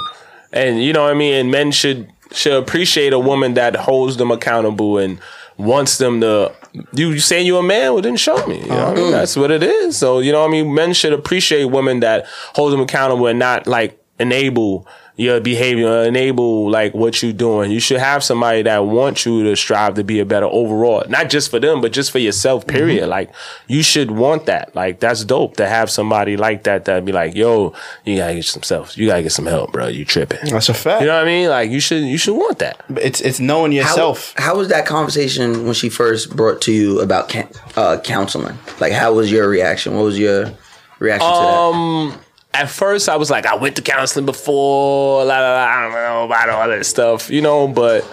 [0.52, 1.32] and you know what I mean.
[1.34, 5.18] And men should should appreciate a woman that holds them accountable and
[5.56, 6.54] wants them to.
[6.92, 7.94] You, you saying you a man?
[7.94, 8.60] Well, then show me.
[8.60, 9.04] You know what I mean?
[9.04, 9.10] Uh-huh.
[9.12, 9.96] That's what it is.
[9.96, 10.74] So you know what I mean.
[10.74, 16.68] Men should appreciate women that hold them accountable and not like enable your behavior, enable
[16.70, 17.70] like what you're doing.
[17.70, 21.30] You should have somebody that wants you to strive to be a better overall, not
[21.30, 22.66] just for them, but just for yourself.
[22.66, 23.02] Period.
[23.02, 23.10] Mm-hmm.
[23.10, 23.34] Like
[23.68, 24.74] you should want that.
[24.74, 27.74] Like that's dope to have somebody like that that be like, yo,
[28.04, 29.86] you gotta get some self, you gotta get some help, bro.
[29.86, 30.50] You tripping.
[30.50, 31.02] That's a fact.
[31.02, 31.48] You know what I mean?
[31.48, 32.82] Like you should you should want that.
[33.00, 34.34] It's it's knowing yourself.
[34.36, 38.58] how was that conversation when she first brought to you about can, uh, counseling?
[38.80, 39.94] Like, how was your reaction?
[39.94, 40.50] What was your
[40.98, 41.54] reaction to that?
[41.54, 42.18] Um,
[42.54, 45.92] at first I was like, I went to counseling before, la, la, la, I don't
[45.92, 48.06] know about all that stuff, you know, but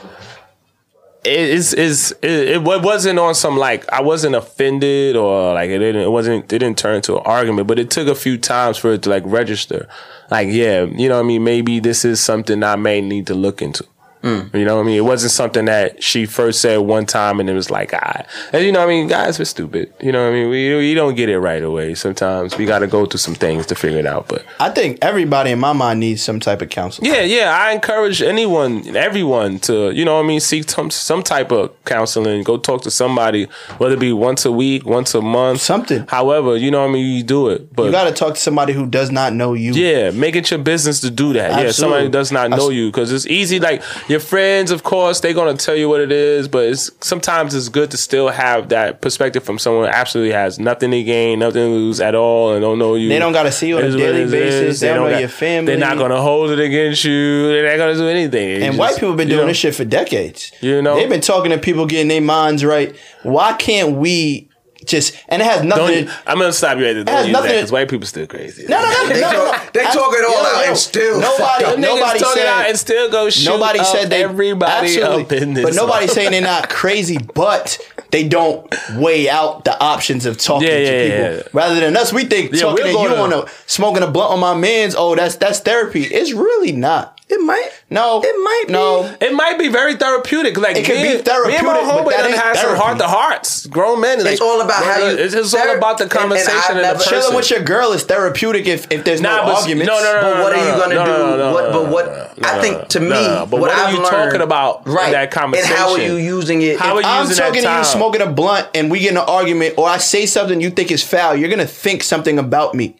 [1.24, 5.78] it is is it, it wasn't on some like I wasn't offended or like it
[5.78, 8.78] didn't it wasn't it didn't turn into an argument, but it took a few times
[8.78, 9.88] for it to like register.
[10.32, 13.62] Like, yeah, you know I mean, maybe this is something I may need to look
[13.62, 13.86] into.
[14.24, 14.98] You know what I mean?
[14.98, 18.24] It wasn't something that she first said one time and it was like, ah.
[18.54, 19.08] And you know what I mean?
[19.08, 19.92] Guys, we're stupid.
[20.00, 20.50] You know what I mean?
[20.50, 21.96] We, we don't get it right away.
[21.96, 24.28] Sometimes we got to go through some things to figure it out.
[24.28, 27.12] But I think everybody in my mind needs some type of counseling.
[27.12, 31.24] yeah, yeah, I encourage anyone, everyone to, you know what I mean, seek some, some
[31.24, 32.44] type of counseling.
[32.44, 33.46] Go talk to somebody,
[33.80, 35.62] whether it be once a week, once a month.
[35.62, 36.06] Something.
[36.08, 37.18] However, you know what I mean?
[37.18, 37.74] You do it.
[37.76, 39.74] But You got to talk to somebody who does not know you.
[39.74, 41.60] yeah, make it your business to do that.
[41.64, 43.60] Yeah, somebody who does not know Abs- you because it's easy.
[43.60, 43.82] Like
[44.12, 47.70] your friends, of course, they're gonna tell you what it is, but it's sometimes it's
[47.70, 51.64] good to still have that perspective from someone who absolutely has nothing to gain, nothing
[51.64, 53.08] to lose at all, and don't know you.
[53.10, 54.82] They don't gotta see you on a daily basis.
[54.82, 55.72] They don't know got- your family.
[55.72, 57.48] They're not gonna hold it against you.
[57.48, 58.56] They're not gonna do anything.
[58.56, 59.52] And just- white people have been you doing know.
[59.52, 60.52] this shit for decades.
[60.62, 60.96] You know?
[60.96, 62.94] they've been talking to people getting their minds right.
[63.24, 64.50] Why can't we
[64.86, 65.16] just?
[65.28, 66.06] And it has nothing.
[66.06, 67.04] Don't, I'm gonna stop you right there.
[67.04, 68.66] has Don't use that nothing- because white people still crazy.
[68.68, 69.92] no, no, no, They no, no, talk- they no.
[69.92, 71.78] talk it all Yo, out yo, and still nobody, up.
[71.80, 75.24] Nobody niggas talk it out and still go shoot nobody up said they everybody absolutely,
[75.24, 75.64] up in this.
[75.66, 77.78] but nobody's saying they're not crazy, but
[78.12, 81.36] they don't weigh out the options of talking Yeah, to people.
[81.38, 81.42] yeah.
[81.54, 84.40] Rather than us, we think Yeah, talking to you on a smoking a blunt on
[84.40, 84.96] my man's.
[84.98, 86.04] Oh, that's that's therapy.
[86.04, 87.18] It's really not.
[87.32, 87.70] It might.
[87.90, 88.74] No, It might be.
[88.74, 90.58] No, It might be very therapeutic.
[90.58, 91.08] Like It can me, be
[91.48, 93.66] Me and my but homeboy that done had some heart to hearts.
[93.68, 94.20] Grown men.
[94.24, 96.70] Like, It's all about how you- It's, it's all about the and- and conversation I've
[96.72, 97.20] and, the never- person.
[97.22, 99.88] chilling with your girl is therapeutic if if there's Nah, no but arguments.
[99.88, 101.12] no, no, no, But what no, are you gonna no, do?
[101.12, 104.10] no, no, what, but what I think to me, but what, what are you learned,
[104.10, 105.12] talking about in right?
[105.12, 106.80] that And how are you using it?
[106.80, 109.12] How are you I'm using that talking to you smoking a blunt and we get
[109.12, 112.38] in an argument or I say something you think is foul, you're gonna think something
[112.40, 112.96] about me.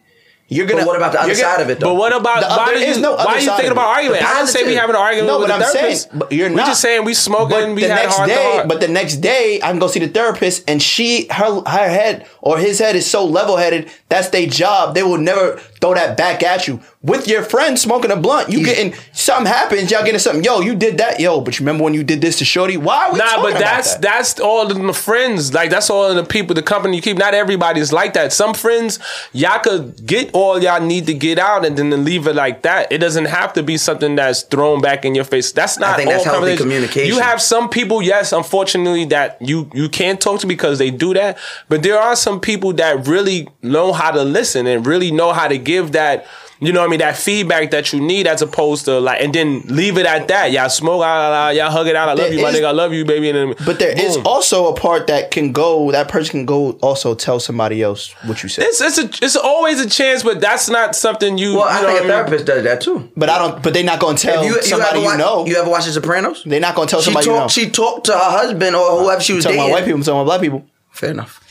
[0.52, 1.86] You're gonna But what about the other you're gonna- side of it, though?
[1.86, 4.20] But what about The why other- you, no why are you thinking about arguing?
[4.22, 6.02] I didn't say we having an argument No, with but the I'm therapist.
[6.10, 6.66] saying, but you're we not.
[6.66, 7.48] just saying we smoking.
[7.58, 10.08] But we the had next day, but the next day, I can go see the
[10.08, 13.90] therapist, and she, her, her head or his head is so level headed.
[14.08, 14.94] That's their job.
[14.94, 16.80] They will never throw that back at you.
[17.02, 19.90] With your friend smoking a blunt, you getting something happens.
[19.90, 20.44] Y'all getting something.
[20.44, 21.18] Yo, you did that.
[21.18, 22.76] Yo, but you remember when you did this to Shorty?
[22.76, 24.02] Why are we Nah, but that's that?
[24.02, 25.52] that's all of the friends.
[25.52, 27.18] Like that's all of the people, the company you keep.
[27.18, 28.32] Not everybody's like that.
[28.32, 29.00] Some friends,
[29.32, 32.92] y'all could get all y'all need to get out, and then leave it like that.
[32.92, 35.50] It doesn't have to be something that's thrown back in your face.
[35.50, 35.96] That's not.
[35.96, 37.12] think that's all healthy communication.
[37.12, 41.12] You have some people, yes, unfortunately, that you you can't talk to because they do
[41.14, 41.36] that.
[41.68, 45.48] But there are some people that really know how to listen and really know how
[45.48, 46.26] to give that.
[46.60, 47.00] You know what I mean?
[47.00, 50.52] That feedback that you need as opposed to like, and then leave it at that.
[50.52, 52.08] Y'all smoke, ah, y'all hug it out.
[52.08, 52.66] I love There you, my nigga.
[52.66, 53.30] I love you, baby.
[53.30, 54.26] And then, But there is boom.
[54.28, 55.90] also a part that can go.
[55.90, 58.66] That person can go also tell somebody else what you said.
[58.68, 61.56] It's it's a, it's always a chance, but that's not something you.
[61.56, 62.08] well, you I think a what mean?
[62.12, 63.10] therapist does that too.
[63.16, 63.60] but I don't.
[63.60, 65.46] But they're not going to tell If somebody ever you watch, know.
[65.46, 66.44] You ever watch The Sopranos?
[66.46, 67.48] they're not going to tell She somebody you know.
[67.48, 69.68] She talked to her husband or whoever she was talking dating.
[69.72, 69.98] about white people.
[69.98, 70.64] I'm talking about black people.
[70.92, 71.41] Fair enough.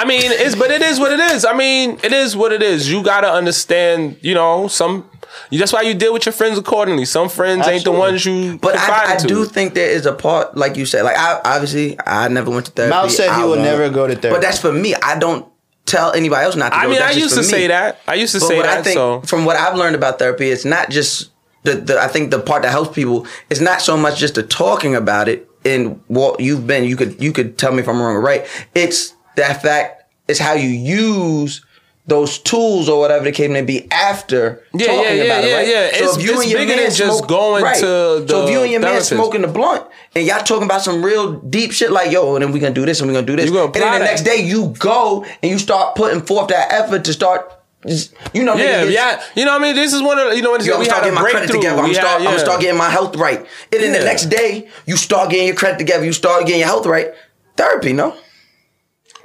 [0.00, 1.44] I mean, it's but it is what it is.
[1.44, 2.90] I mean, it is what it is.
[2.90, 4.18] You gotta understand.
[4.22, 5.08] You know, some.
[5.50, 7.04] That's why you deal with your friends accordingly.
[7.04, 8.58] Some friends ain't the ones you.
[8.58, 9.26] But I, I to.
[9.26, 12.66] do think there is a part, like you said, like I obviously I never went
[12.66, 12.90] to therapy.
[12.90, 13.62] Mal said he I will won't.
[13.62, 14.36] never go to therapy.
[14.36, 14.94] But that's for me.
[14.94, 15.46] I don't
[15.86, 16.90] tell anybody else not to I go.
[16.90, 17.46] mean, That's I used to me.
[17.46, 18.00] say that.
[18.06, 18.78] I used to But say what that.
[18.78, 21.30] I think, so from what I've learned about therapy, it's not just
[21.64, 21.98] the, the.
[22.00, 25.28] I think the part that helps people is not so much just the talking about
[25.28, 26.84] it and what you've been.
[26.84, 28.46] You could you could tell me if I'm wrong or right.
[28.74, 29.94] It's that fact.
[30.28, 31.64] is how you use
[32.06, 35.48] those tools or whatever the case may be after Yeah, talking yeah, yeah, about it.
[35.48, 35.68] yeah, Right?
[35.68, 35.84] yeah.
[35.86, 39.40] It's- it's bigger than just going to the so if you and your man smoking
[39.42, 42.60] the blunt and y'all talking about some real deep shit like yo, and then we
[42.60, 44.04] gonna do this and we gonna do this, gonna and then the that.
[44.04, 47.52] next day you go and you start putting forth that effort to start.
[47.86, 49.20] just- You know, yeah, nigga, yeah.
[49.36, 50.84] You know, what I mean, this is one of the- you know what Yo, I'm
[50.84, 51.80] start getting my credit together.
[51.80, 53.38] I'm start, had- I'm gonna start getting my health right.
[53.72, 56.04] And then the next day, you start getting your credit together.
[56.04, 57.12] You start getting your health right.
[57.56, 58.14] Therapy, no?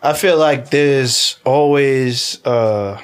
[0.03, 2.43] I feel like there's always.
[2.45, 3.01] uh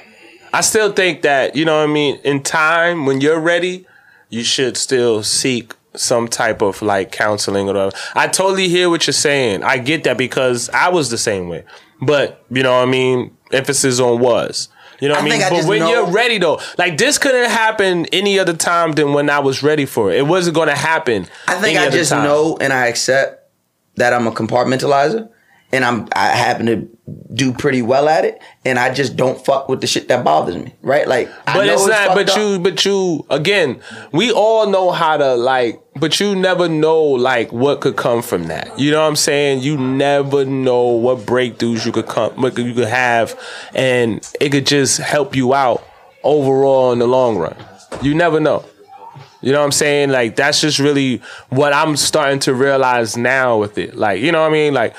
[0.52, 3.86] I still think that, you know what I mean, in time, when you're ready,
[4.30, 7.96] you should still seek some type of like counseling or whatever.
[8.16, 9.64] I totally hear what you're saying.
[9.64, 11.66] I get that because I was the same way.
[12.02, 14.70] But, you know what I mean, emphasis on was.
[15.00, 15.42] You know what I, I mean?
[15.44, 19.14] I but when know- you're ready though, like this couldn't happen any other time than
[19.14, 20.18] when I was ready for it.
[20.18, 21.28] It wasn't gonna happen.
[21.48, 22.24] I think I just time.
[22.24, 23.50] know and I accept
[23.96, 25.30] that I'm a compartmentalizer
[25.72, 26.90] and I'm I happen to
[27.34, 30.56] do pretty well at it and I just don't fuck with the shit that bothers
[30.56, 30.74] me.
[30.82, 31.08] Right?
[31.08, 32.16] Like I But know it's not.
[32.16, 32.38] But up.
[32.38, 32.60] you.
[32.60, 33.26] But you.
[33.30, 35.82] Again, we all know how to like.
[35.96, 38.80] But you never know like what could come from that.
[38.80, 39.62] You know what I'm saying?
[39.62, 43.38] You never know what breakthroughs you could come, what you could have,
[43.74, 45.86] and it could just help you out
[46.24, 47.56] overall in the long run.
[48.02, 48.64] You never know.
[49.42, 50.10] You know what I'm saying?
[50.10, 53.96] Like that's just really what I'm starting to realize now with it.
[53.96, 54.74] Like, you know what I mean?
[54.74, 54.96] Like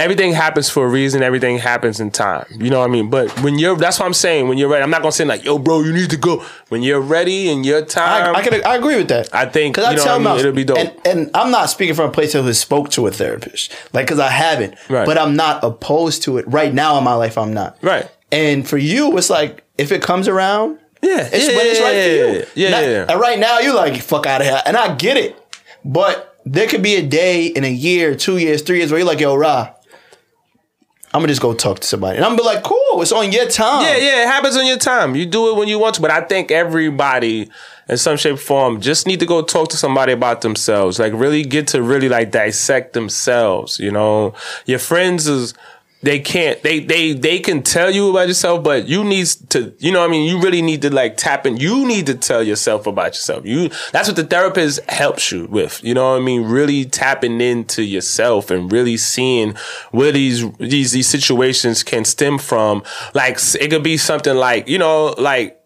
[0.00, 2.46] everything happens for a reason, everything happens in time.
[2.50, 3.10] You know what I mean?
[3.10, 5.44] But when you're that's what I'm saying, when you're ready, I'm not gonna say like,
[5.44, 6.44] yo, bro, you need to go.
[6.68, 9.34] When you're ready and your time, I can I agree with that.
[9.34, 10.78] I think, because I know what I mean, it'll be dope.
[10.78, 14.06] And, and I'm not speaking from a place of who spoke to a therapist, like
[14.06, 14.74] because I haven't.
[14.88, 15.06] Right.
[15.06, 17.36] But I'm not opposed to it right now in my life.
[17.38, 17.76] I'm not.
[17.82, 18.10] Right.
[18.32, 21.92] And for you, it's like if it comes around, yeah, it's yeah, when it's right
[21.92, 22.64] for you.
[22.64, 23.06] Yeah, Not- yeah.
[23.08, 25.36] And right now, you like fuck out of here, and I get it.
[25.84, 29.08] But there could be a day in a year, two years, three years where you're
[29.08, 29.74] like, yo, Ra.
[31.12, 33.32] I'm gonna just go talk to somebody, and I'm gonna be like, "Cool, it's on
[33.32, 35.16] your time." Yeah, yeah, it happens on your time.
[35.16, 36.00] You do it when you want to.
[36.00, 37.50] But I think everybody,
[37.88, 41.00] in some shape or form, just need to go talk to somebody about themselves.
[41.00, 43.80] Like really get to really like dissect themselves.
[43.80, 44.34] You know,
[44.66, 45.52] your friends is
[46.02, 49.92] they can't they they they can tell you about yourself, but you need to you
[49.92, 50.28] know I mean.
[50.30, 51.58] You really need to like tap in.
[51.58, 53.44] You need to tell yourself about yourself.
[53.44, 55.82] You that's what the therapist helps you with.
[55.84, 56.44] You know what I mean.
[56.44, 59.54] Really tapping into yourself and really seeing
[59.90, 62.82] where these these these situations can stem from.
[63.14, 65.59] Like it could be something like you know like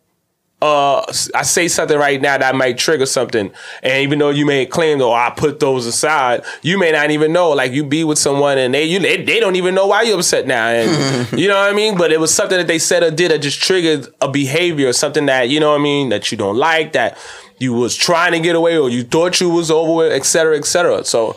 [0.64, 4.64] uh, I say something right now that might trigger something, and even though you may
[4.64, 7.50] claim, "Oh, I put those aside," you may not even know.
[7.50, 10.16] Like you be with someone, and they you they, they don't even know why you're
[10.18, 11.98] upset now, and you know what I mean.
[11.98, 14.94] But it was something that they said or did that just triggered a behavior, or
[14.94, 17.18] something that you know what I mean that you don't like, that
[17.59, 20.57] you was trying to get away, or you thought you was over with, et cetera,
[20.57, 21.05] et cetera.
[21.05, 21.37] So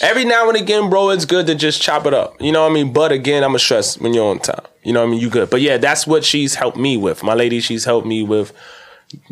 [0.00, 2.40] every now and again, bro, it's good to just chop it up.
[2.40, 2.92] You know what I mean.
[2.92, 4.64] But again, I'm a stress when you're on time.
[4.82, 5.20] You know what I mean.
[5.20, 5.50] You good.
[5.50, 7.22] But yeah, that's what she's helped me with.
[7.22, 8.52] My lady, she's helped me with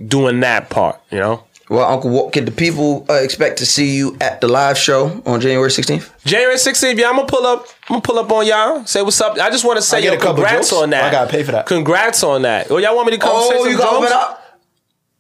[0.06, 1.44] doing that part, you know?
[1.70, 5.22] Well, Uncle, what could the people uh, expect to see you at the live show
[5.26, 6.10] on January 16th?
[6.24, 7.66] January 16th, yeah, I'm gonna pull up.
[7.88, 8.86] I'm gonna pull up on y'all.
[8.86, 9.36] Say what's up.
[9.38, 11.04] I just want to say I yo, congrats on that.
[11.04, 11.66] I gotta pay for that.
[11.66, 12.70] Congrats on that.
[12.70, 13.92] Oh, y'all want me to come Oh, say some you jokes?
[13.92, 14.58] open up?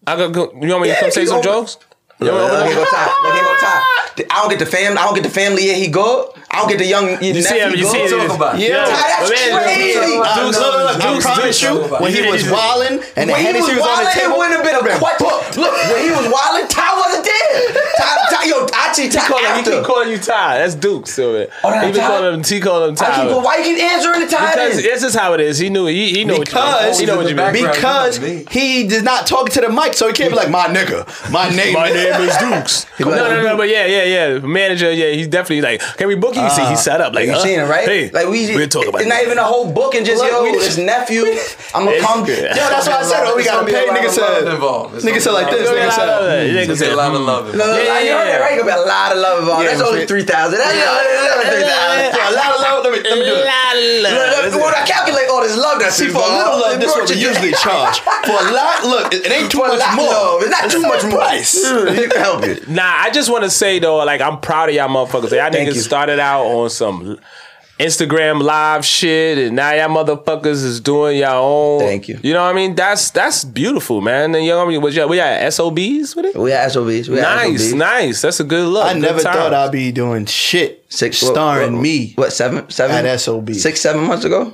[0.06, 0.32] I got.
[0.32, 1.76] go- You want me to come say some open- jokes?
[2.18, 2.90] You Look, want me to look, open here up?
[2.90, 3.22] go Ty.
[3.22, 4.34] Look, here go Ty.
[4.34, 4.92] I don't get the fam.
[4.98, 5.66] I don't get the family.
[5.68, 6.30] Yeah, he good.
[6.34, 7.22] I don't get the young.
[7.22, 7.74] You see him?
[7.76, 8.26] You see him?
[8.26, 8.68] Talk about it.
[8.68, 8.86] Yeah.
[8.86, 10.16] That's man, crazy.
[10.16, 13.52] Uh, look, look, look, I Dukes, promise you, when he was wilding and the he
[13.52, 15.60] was Hennessy was, on the wilding, it table, wouldn't have been a question.
[15.60, 17.84] Look, when he was wilding, Ty wasn't there.
[18.00, 19.70] Ty, Ty, yo, I see Ty Call him, he after.
[19.72, 20.58] keep calling you Ty.
[20.58, 21.48] That's Duke, Sylvan.
[21.64, 22.44] Oh, that's he been calling him.
[22.44, 23.06] He calling him Ty.
[23.06, 24.50] I keep, but why you keep answering the Ty?
[24.54, 24.84] because then?
[24.84, 25.58] this is how it is.
[25.58, 25.86] He knew.
[25.86, 26.38] He, he knew.
[26.38, 27.00] because what.
[27.00, 27.52] He know what you mean.
[27.52, 28.46] because you know me.
[28.50, 31.04] he did not talk to the mic, so he can't be like my nigga.
[31.30, 32.86] My name, My name is Dukes.
[33.00, 34.38] no, no, no, but yeah, yeah, yeah.
[34.38, 36.44] Manager, yeah, he's definitely like, can we book you?
[36.44, 37.42] You see, he set up like, you huh?
[37.42, 37.86] seen it, right?
[37.88, 40.30] Hey, like we, we'll talk about It's not even a whole book and just Look,
[40.30, 41.24] yo, we- this nephew.
[41.74, 42.24] I'm gonna come.
[42.26, 43.84] Yo, that's why I said, oh, we gotta pay.
[43.84, 44.94] a lot Nigga said, love involved.
[44.96, 45.68] It's nigga said like this.
[45.68, 47.58] lot of Nigga Nigga said, said, nigga said, a lot of love hmm.
[47.58, 47.84] No, involved.
[47.84, 48.38] Yeah, you heard yeah.
[48.38, 48.58] that right?
[48.58, 49.64] Gonna be a lot of love involved.
[49.64, 50.58] Yeah, That's only three thousand.
[50.58, 52.08] That's only three thousand.
[52.14, 52.84] a lot of love.
[52.84, 53.48] Let me, let me do it.
[54.54, 57.08] When I calculate all this love that's See, for a little love, this is what
[57.10, 58.00] we usually charge.
[58.00, 60.40] For a lot, look, it, it ain't too much more.
[60.42, 61.18] it's not too much more.
[61.18, 61.56] Price.
[61.98, 62.68] You can help it.
[62.68, 65.30] Nah, I just want to say though, like I'm proud of y'all motherfuckers.
[65.30, 67.18] Y'all Thank niggas started out on some
[67.78, 71.80] Instagram live shit, and now y'all motherfuckers is doing y'all own.
[71.80, 72.18] Thank you.
[72.24, 72.74] You know what I mean?
[72.74, 74.34] That's that's beautiful, man.
[74.34, 74.80] And you know what I mean?
[74.82, 76.36] Was y'all, we got SOBs with it?
[76.36, 77.08] We had SOBs.
[77.08, 77.74] We had Nice, SOBs.
[77.74, 78.20] nice.
[78.22, 78.84] That's a good look.
[78.84, 79.32] I Good never time.
[79.34, 82.12] thought I'd be doing shit Six, what- starring what- me.
[82.16, 82.68] What seven?
[82.68, 83.54] Seven At SOB.
[83.54, 84.50] Six, seven months ago.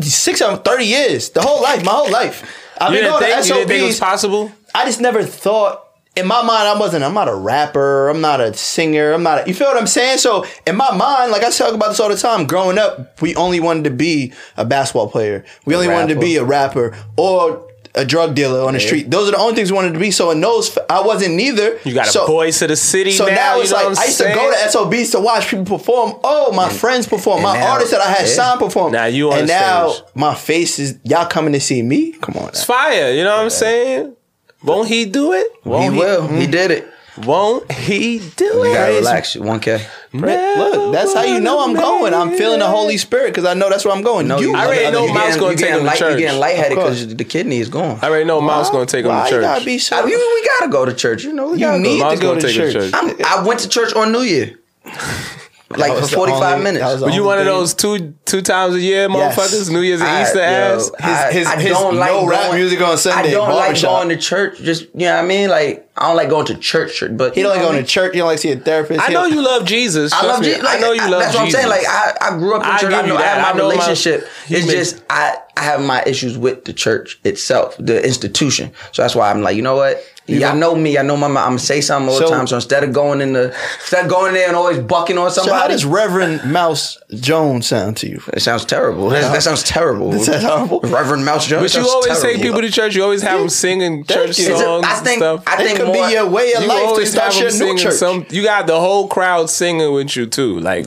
[0.00, 1.30] Six, seven, 30 years.
[1.30, 2.44] The whole life, my whole life.
[2.80, 4.52] I've You been didn't, going think, to you didn't think it was possible?
[4.74, 5.82] I just never thought
[6.18, 9.44] in my mind I wasn't I'm not a rapper, I'm not a singer, I'm not
[9.44, 10.18] a, you feel what I'm saying?
[10.18, 13.34] So in my mind, like I talk about this all the time, growing up, we
[13.36, 15.44] only wanted to be a basketball player.
[15.64, 19.10] We only wanted to be a rapper or a drug dealer on the street.
[19.10, 20.10] Those are the only things we wanted to be.
[20.10, 21.78] So in those I wasn't neither.
[21.84, 23.34] You got a so, voice of the city So now.
[23.34, 26.18] now, it's like I used to go to SOBs to watch people perform.
[26.22, 27.42] Oh, my friends perform.
[27.42, 28.32] My now- artists that I had yeah.
[28.32, 28.92] signed perform.
[28.92, 30.04] Now you on and now stage.
[30.14, 32.12] my face is y'all coming to see me.
[32.12, 33.12] Come on, It's fire.
[33.12, 34.14] You know what I'm saying?
[34.62, 35.46] Won't he do it?
[35.64, 36.28] Won't he will.
[36.28, 36.88] He did it.
[37.24, 38.66] Won't he do it?
[38.66, 38.74] You it?
[38.74, 39.36] gotta relax.
[39.36, 39.84] One K.
[40.12, 42.14] Look, that's how you know I'm going.
[42.14, 44.28] I'm feeling the Holy Spirit because I know that's where I'm going.
[44.28, 45.86] No, you, you, I already you know Miles going to you take getting him to
[45.86, 46.12] light, church.
[46.12, 47.98] You getting lightheaded because the kidney is gone.
[48.02, 49.96] I already know Miles gonna take him Why to you gotta be so?
[49.96, 51.24] I mean, we gotta go to church.
[51.24, 51.98] You know, we You gotta need go.
[51.98, 52.72] to Miles go gonna take him church.
[52.74, 52.92] to church.
[52.94, 54.58] I'm, I went to church on New Year.
[55.76, 56.84] like for 45 only- minutes.
[56.84, 59.36] that was the Were you only one of those two two times a year Yes.
[59.36, 59.70] motherfuckers?
[59.70, 60.90] New Year's and I- Easter yo, ass.
[60.98, 63.80] I, his- I his don't like no rap going- music on Sunday, I don't like
[63.80, 64.58] going to church.
[64.62, 65.50] Just you know what I mean.
[65.50, 67.76] Like I don't like going to church, church but He don't like you know going
[67.80, 68.12] what to church.
[68.12, 69.00] He don't like seeing a therapist.
[69.08, 70.12] I know you love Jesus.
[70.12, 70.42] I love.
[70.42, 70.62] Jesus.
[70.62, 71.36] Like, I know you love That's Jesus.
[71.36, 71.68] what I'm saying.
[71.68, 72.90] Like I, I grew up in I church.
[72.90, 73.38] give I know, you I that.
[73.38, 74.28] have I my know relationship.
[74.46, 78.70] he it's just I I have my issues with the church itself, the institution.
[78.92, 80.02] So that's why I'm like, you know what?
[80.28, 80.98] Y'all know me.
[80.98, 81.26] I know my.
[81.26, 82.46] I'm gonna say something all the So- time.
[82.46, 85.30] So instead of going in the, instead of going in there and always bucking on
[85.30, 85.50] somebody.
[85.56, 88.22] So how does Reverend Mouse Jones sound to you?
[88.34, 89.08] it sounds terrible.
[89.08, 90.10] That, that sounds terrible.
[90.10, 90.80] That horrible?
[90.80, 91.62] Reverend Mouse Jones.
[91.72, 92.94] But you sounds always take people to church.
[92.94, 94.44] You always have them singing church you.
[94.54, 95.42] songs Is it- I and think stuff.
[95.46, 97.42] I It think could more, be your way of you life to always start have
[97.42, 97.94] your them new singing church.
[97.94, 98.26] some.
[98.28, 100.60] You got the whole crowd singing with you too.
[100.60, 100.86] Like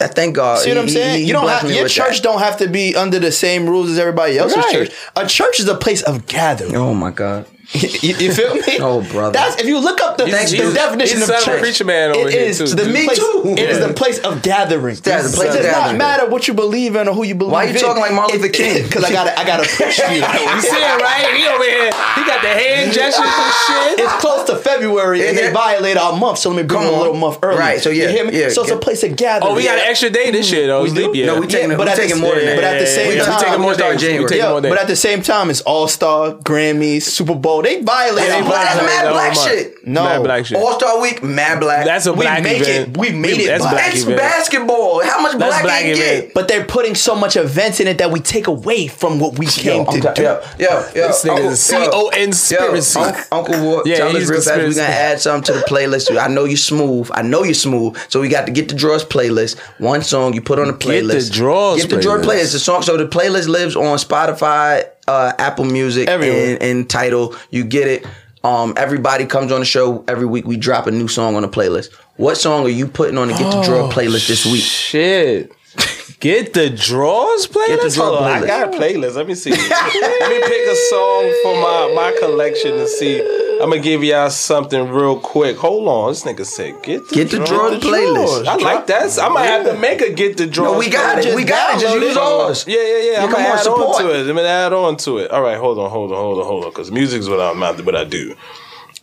[0.00, 0.58] I thank God.
[0.58, 1.14] See what I'm saying?
[1.18, 2.22] he- he you don't have your church that.
[2.24, 4.72] don't have to be under the same rules as everybody else's Right.
[4.72, 4.90] church.
[5.14, 6.74] A church is a place of gathering.
[6.76, 7.46] Oh my God.
[8.02, 8.78] you, you feel me?
[8.80, 9.32] Oh, brother.
[9.32, 11.48] That's if you look up the, He's- the he's- definition he's of the son of
[11.48, 11.60] a church.
[11.62, 12.66] preacher man over it here, is too.
[12.66, 13.42] the Me place, too.
[13.56, 13.86] It is Yeah.
[13.86, 14.96] the place of gathering.
[15.04, 17.34] Yeah, the place it of does not matter what you believe in or who you
[17.34, 17.52] believe in.
[17.52, 17.80] Why are you in.
[17.80, 18.84] talking like Martin Luther King?
[18.92, 20.04] Because I gotta, I gotta push you.
[20.04, 21.32] you see it, right?
[21.34, 21.90] He over here.
[22.16, 24.00] He got the hand gestures and shit.
[24.04, 25.46] It's close to February and Yeah.
[25.48, 27.58] they violate our month, so let me bring Come a little month early.
[27.58, 28.38] Right, so yeah, you hear me?
[28.38, 29.50] yeah, so it's a place of gathering.
[29.52, 30.82] Oh, we got an extra day this year though.
[30.82, 31.02] We It's do?
[31.24, 32.56] No, we taking, Yeah, we but at taking more than that.
[32.56, 34.62] but at the same time- we taking more we start taking- we January.
[34.64, 37.61] Yeah, but at the same time, it's All Star, Grammys, Super Bowl.
[37.62, 38.28] They violate.
[38.28, 39.48] Yeah, they But that's violate mad the black month.
[39.48, 39.86] shit.
[39.86, 40.04] No.
[40.04, 40.58] Mad black shit.
[40.58, 41.84] All Star Week, mad black.
[41.84, 42.88] That's a We black make event.
[42.90, 43.74] it- we made it That's black.
[43.74, 44.18] black it's event.
[44.18, 45.04] basketball.
[45.04, 46.34] How much That's black, black you get?
[46.34, 49.46] But they're putting so much events in it that we take away from what we
[49.46, 50.22] came I'm to t- do.
[50.22, 51.06] Yo, yo, yo.
[51.08, 52.98] This nigga is a Uncle- C-O-N conspiracy.
[53.00, 54.56] Uncle, Uncle Ward, Yeah, tell us real fast.
[54.58, 56.16] We're gonna add something to the playlist.
[56.18, 57.08] I know you smooth.
[57.14, 57.96] I know you smooth.
[58.08, 59.56] So we got to get the drawers playlist.
[59.78, 60.82] One song you put on the playlist.
[60.82, 61.32] Get the playlist.
[61.32, 62.24] Drawers Get the drawer playlist.
[62.24, 62.52] playlist.
[62.52, 62.82] The song.
[62.82, 66.54] So the playlist lives on Spotify, uh, Apple Music, Everywhere.
[66.54, 67.34] and, and Title.
[67.50, 68.06] You get it.
[68.44, 70.46] Um, everybody comes on the show every week.
[70.46, 71.92] We drop a new song on the playlist.
[72.16, 74.62] What song are you putting on the Get the Draw playlist this week?
[74.62, 75.52] Shit.
[76.20, 77.66] Get the draws playlist.
[77.66, 79.16] Get the Hold on, I got a playlist.
[79.16, 79.50] Let me see.
[79.50, 83.20] Let me pick a song for my my collection to see.
[83.62, 85.56] I'm gonna give y'all something real quick.
[85.58, 88.46] Hold on, this nigga said get the Get the drawer playlist.
[88.46, 89.16] I like that.
[89.20, 90.72] I might have to make a get the drawers.
[90.72, 91.34] No, we got it.
[91.36, 91.80] We got it.
[91.80, 92.64] Just use ours.
[92.66, 93.22] Yeah, yeah, yeah.
[93.22, 93.96] I'm come gonna on, add support.
[93.96, 94.20] on to it.
[94.28, 95.30] I'm gonna add on to it.
[95.30, 96.70] All right, hold on, hold on, hold on, hold on.
[96.70, 98.34] Because music's what I'm not what I do.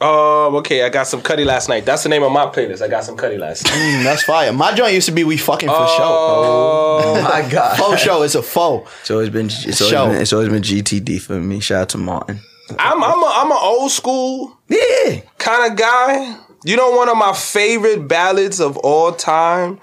[0.01, 1.85] Um, okay, I got some Cuddy last night.
[1.85, 2.81] That's the name of my playlist.
[2.81, 3.73] I got some Cuddy last night.
[3.73, 4.51] Mm, that's fire.
[4.53, 6.03] My joint used to be we fucking for show.
[6.03, 7.77] Oh my God.
[7.77, 8.23] Faux show.
[8.23, 8.89] It's a faux.
[9.01, 10.07] It's always been it's always Show.
[10.07, 11.59] been, it's always been GTD for me.
[11.59, 12.39] Shout out to Martin.
[12.77, 15.21] I'm I'm a, I'm an old school Yeah.
[15.37, 16.35] kind of guy.
[16.65, 19.79] You know, one of my favorite ballads of all time.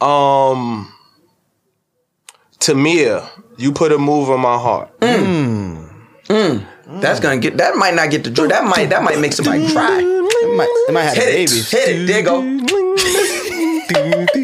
[0.00, 0.92] Um,
[2.60, 4.90] Tamia, you put a move on my heart.
[7.00, 8.48] That's gonna get that might not get the joy.
[8.48, 9.98] That might that might make somebody cry.
[10.00, 11.32] It might, it might have Hit it.
[11.32, 11.70] babies.
[11.70, 12.06] Hit it.
[12.06, 12.42] There you go.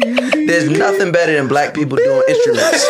[0.47, 2.87] There's nothing better than black people doing instruments.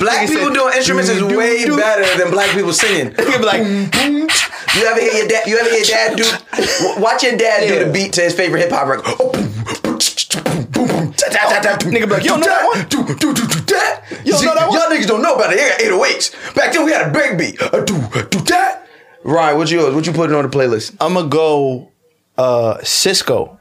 [0.00, 3.14] Black people doing instruments is way better than black people singing.
[3.18, 5.46] You be like, You ever hear your dad?
[5.46, 7.00] You ever hear your dad do?
[7.02, 9.04] Watch your dad do the beat to his favorite hip hop record.
[9.06, 12.46] Oh, boom, boom, boom, boom, ta, ta, ta, ta, Nigga be like, you don't know
[12.46, 12.88] that one?
[12.88, 14.04] Do, do, do, do, that.
[14.24, 14.78] You don't See, know that one?
[14.78, 15.56] Y'all niggas don't know about it.
[15.56, 16.54] They got 808s.
[16.54, 17.60] Back then we had a big beat.
[17.62, 17.98] Uh, do,
[18.30, 18.86] do that.
[19.22, 19.94] Ryan, what's yours?
[19.94, 20.96] What you putting on the playlist?
[21.00, 21.90] I'm gonna go
[22.38, 23.58] uh Sisqó.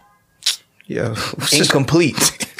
[0.87, 1.15] Yeah.
[1.51, 2.15] Incomplete.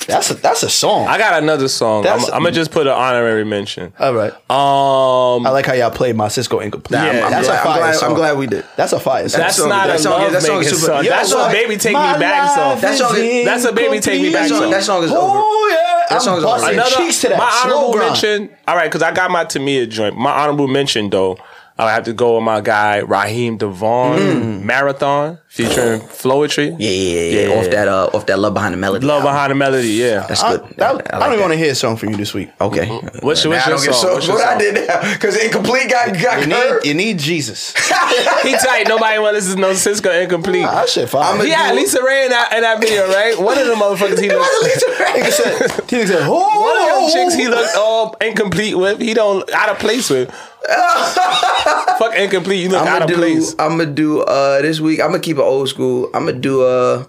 [0.08, 1.08] That's a that's a song.
[1.08, 2.00] I got another song.
[2.00, 3.94] I'm, That's- I'm gonna just put an honorary mention.
[4.00, 4.32] All right.
[4.50, 7.00] Um, I like how y'all played my Sisqó Incomplete.
[7.00, 8.66] Nah, I'm- I'm that's glad- a I'm fire glad- I'm glad we did.
[8.76, 9.42] That's a fire song.
[9.42, 11.04] that's song- not that a song- love that song is making super- song.
[11.04, 12.70] Yeah, That's that a song- baby take me My back song.
[12.70, 14.72] life That song is- That's a baby take me back That song, song.
[14.72, 15.22] that song is over.
[15.44, 16.80] Oh yeah, That I'm song is busting overrated.
[16.94, 17.38] Another, cheeks to that.
[17.38, 18.12] my Slow honorable grind.
[18.12, 18.50] mention.
[18.68, 20.16] All right, because I got my Tamia joint.
[20.18, 21.38] My honorable mention though,
[21.78, 26.74] I would have to go with my guy Raheem DeVaughn Marathon featuring Floetry.
[26.80, 27.60] Yeah, yeah, yeah, yeah.
[27.60, 29.06] Off that, uh, off that love behind the melody.
[29.06, 29.34] Love album.
[29.34, 29.88] behind the melody.
[29.90, 30.26] Yeah.
[30.28, 30.74] That's I, good.
[30.78, 32.50] that- I I like don't even want to hear a song from you this week.
[32.62, 32.88] Okay.
[32.88, 33.94] What's- what's Now your song?
[33.94, 35.14] so- What's your what I did now?
[35.14, 37.74] Because incomplete got got You need you need Jesus.
[38.44, 38.86] he tight.
[38.88, 40.64] Nobody want to listen to no Sisqó incomplete.
[40.66, 41.44] I should fire.
[41.46, 43.38] Yeah, had Lisa Ray in that, in that video, right?
[43.38, 44.84] One of the motherfuckers he looked.
[45.12, 49.00] Nigga said, he said, oh, One of them chicks he looked all incomplete with.
[49.02, 50.34] He don't out of place with.
[52.00, 52.64] Fuck incomplete.
[52.64, 53.16] You look I'm out gonna of do.
[53.18, 53.54] place.
[53.60, 55.00] I'm gonna do uh this week.
[55.00, 56.10] I'm gonna keep it old school.
[56.14, 57.06] I'm gonna do uh.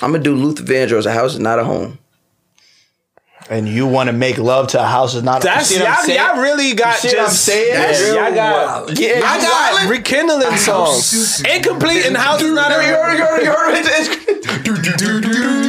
[0.00, 1.06] I'm gonna do Luther Vandross.
[1.06, 1.98] A house is not a home.
[3.50, 5.40] And you want to make love to a house is not.
[5.42, 6.18] That's you see what I'm y'all, saying?
[6.18, 7.72] y'all really got You see what I'm just saying?
[7.72, 8.98] Yeah, That's y'all real got wild.
[8.98, 9.90] Yeah, y'all you got wildin'.
[9.90, 11.44] rekindling songs.
[11.44, 15.64] Incomplete and house is not a You heard, you heard, you heard it.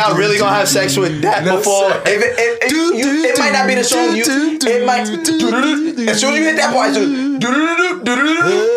[0.00, 1.90] Y'all really gonna have sex with that before?
[2.06, 4.24] If it, if, if you, it might not be the song you.
[4.26, 5.02] It might.
[6.08, 6.96] As soon as you hit that part, it's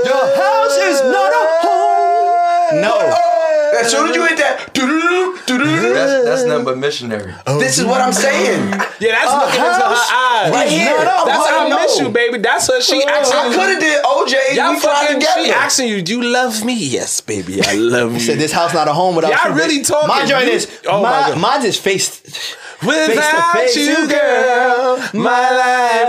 [0.04, 2.82] Your house is not a home.
[2.82, 3.33] No.
[3.82, 7.34] As soon as you hit that, That's, that's nothing but missionary.
[7.48, 8.70] Oh, this is what I'm saying.
[9.00, 10.52] Yeah, that's looking into her eyes.
[10.52, 10.98] Right here.
[10.98, 11.78] no, That's I how I know.
[11.78, 12.38] miss you, baby.
[12.40, 12.82] That's her.
[12.82, 13.54] She asking I you.
[13.56, 14.56] could have did OJ.
[14.56, 15.22] Y'all we tried fucking.
[15.22, 15.54] She together.
[15.54, 18.20] asking you, "Do you love me?" Yes, baby, I love you.
[18.20, 19.58] Said this house not a home without Y'all you.
[19.62, 19.88] really bitch.
[19.88, 20.08] talking.
[20.08, 21.40] My joint You- is Oh my my, God.
[21.40, 22.56] mine's is face.
[22.84, 25.50] Without face to you, face, girl, my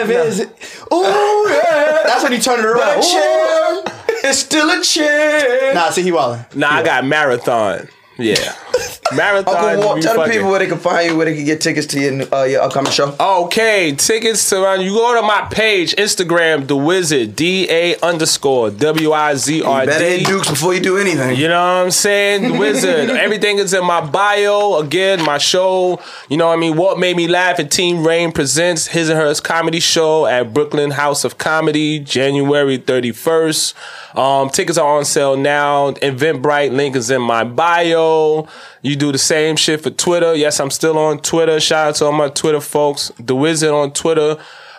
[0.00, 0.40] life is.
[0.40, 2.02] Ooh yeah.
[2.04, 2.96] That's when you turn it around.
[2.96, 3.83] But a chair.
[4.26, 5.74] It's still a chair.
[5.74, 6.56] Nah, see he wildin'.
[6.56, 7.88] Nah, I got marathon.
[8.16, 8.54] Yeah,
[9.14, 9.54] marathon.
[9.56, 11.86] Uncle Walt, tell the people where they can find you, where they can get tickets
[11.88, 13.14] to your uh, your upcoming show.
[13.18, 14.80] Okay, tickets to run.
[14.80, 19.80] You go to my page, Instagram, the Wizard, D A underscore W I Z R
[19.82, 20.18] You better D.
[20.18, 21.36] hit Dukes before you do anything.
[21.36, 22.52] You know what I'm saying?
[22.52, 23.10] The Wizard.
[23.24, 24.78] Everything is in my bio.
[24.78, 26.00] Again, my show.
[26.28, 26.76] You know what I mean?
[26.76, 30.92] What Made Me Laugh and Team Rain presents His and Hers Comedy Show at Brooklyn
[30.92, 33.74] House of Comedy, January 31st.
[34.16, 35.92] Um, tickets are on sale now.
[35.92, 38.46] Eventbrite link is in my bio.
[38.84, 40.34] You do the same shit for Twitter.
[40.34, 41.58] Yes, I'm still on Twitter.
[41.58, 43.10] Shout out to all my Twitter folks.
[43.18, 44.36] The Wizard on Twitter.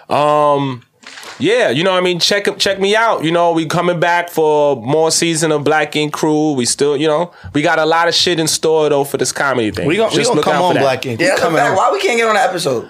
[0.09, 0.83] Um,
[1.39, 2.19] yeah, you know what I mean?
[2.19, 3.23] Check check me out.
[3.23, 6.53] You know, we coming back for more season of Black Ink Crew.
[6.53, 9.31] We still, you know, we got a lot of shit in store though for this
[9.31, 9.87] comedy thing.
[9.87, 10.75] We gonna, we gonna look come on.
[10.75, 11.19] Black Ink.
[11.19, 11.75] Yeah, We that's a coming fact.
[11.75, 12.89] Why we can't get on the episode?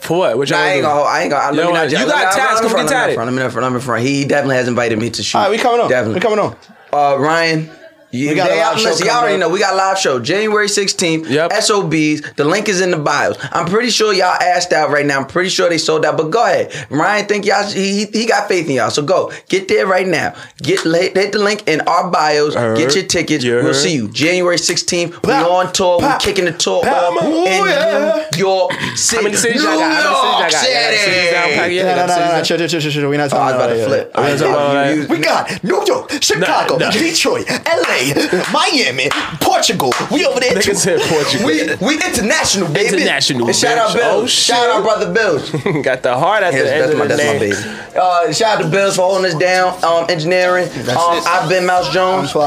[0.00, 0.36] For what?
[0.36, 1.08] What y'all Nah, I ain't gonna gonna.
[1.08, 1.44] I ain't gonna.
[1.44, 1.90] You Let me know not what?
[1.92, 3.16] You Let me got not- tats, let me come get tatted.
[3.16, 3.62] Let me not front.
[3.62, 4.04] Let me not front.
[4.04, 5.38] He definitely has invited me to shoot.
[5.38, 5.88] All right, we coming on.
[5.88, 6.14] Definitely.
[6.14, 6.56] We coming on.
[6.92, 7.70] Uh, Ryan.
[8.16, 9.40] You, We got a they live out- show listen, y'all already up.
[9.40, 11.28] know we got a live show January 16th.
[11.28, 11.52] Yep.
[11.52, 12.34] SOBs.
[12.36, 13.36] The link is in the bios.
[13.52, 15.18] I'm pretty sure y'all asked out right now.
[15.20, 16.16] I'm pretty sure they sold out.
[16.16, 17.26] But go ahead, Ryan.
[17.26, 17.64] Think y'all?
[17.68, 18.90] He, he got faith in y'all.
[18.90, 20.34] So go get there right now.
[20.62, 22.54] Get hit the link in our bios.
[22.54, 22.76] Heard.
[22.78, 23.44] Get your tickets.
[23.44, 25.10] You we'll see you January 16th.
[25.10, 25.50] We Pop.
[25.50, 26.00] on tour.
[26.00, 26.20] Pop.
[26.20, 27.12] We kicking the tour Pop.
[27.16, 28.28] off Ooh, in yeah.
[28.32, 29.16] New York City.
[29.16, 29.92] How many cities New y'all got?
[29.92, 30.62] How many cities y'all got?
[30.62, 31.64] Y'all got York cities down pat?
[31.64, 31.74] City.
[31.76, 33.08] Yeah, No, no, no, no, chill, chill, chill, chill, chill.
[33.08, 34.10] We're not Oh, talking was about about to flip.
[34.14, 34.16] yet.
[34.16, 34.96] We're not talking about Nah, that.
[34.96, 36.90] you- We got New York, Chicago, nah.
[36.90, 38.05] Detroit, LA,
[38.52, 39.08] Miami,
[39.40, 39.92] Portugal.
[40.10, 40.70] We over there too.
[40.72, 41.46] Niggas said Portugal.
[41.46, 42.96] We we international, baby.
[43.02, 43.94] International, And shout out bitch.
[43.96, 44.22] Bills.
[44.24, 45.50] Oh, shout out brother Bills.
[45.84, 47.98] got the heart at Yes, the end that's of my the that's my baby.
[47.98, 49.82] Uh, shout out to Bills for holding us down.
[49.84, 50.68] Um, engineering.
[50.88, 52.46] Um, I've been Mouse Jones, Fly.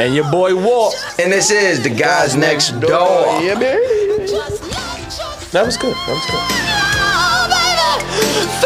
[0.00, 0.94] And your boy Walt.
[1.18, 3.40] and this is the guys next door.
[3.42, 3.82] Yeah, baby.
[5.52, 5.94] That was good.
[5.94, 6.42] That was good.
[8.60, 8.65] Feeling oh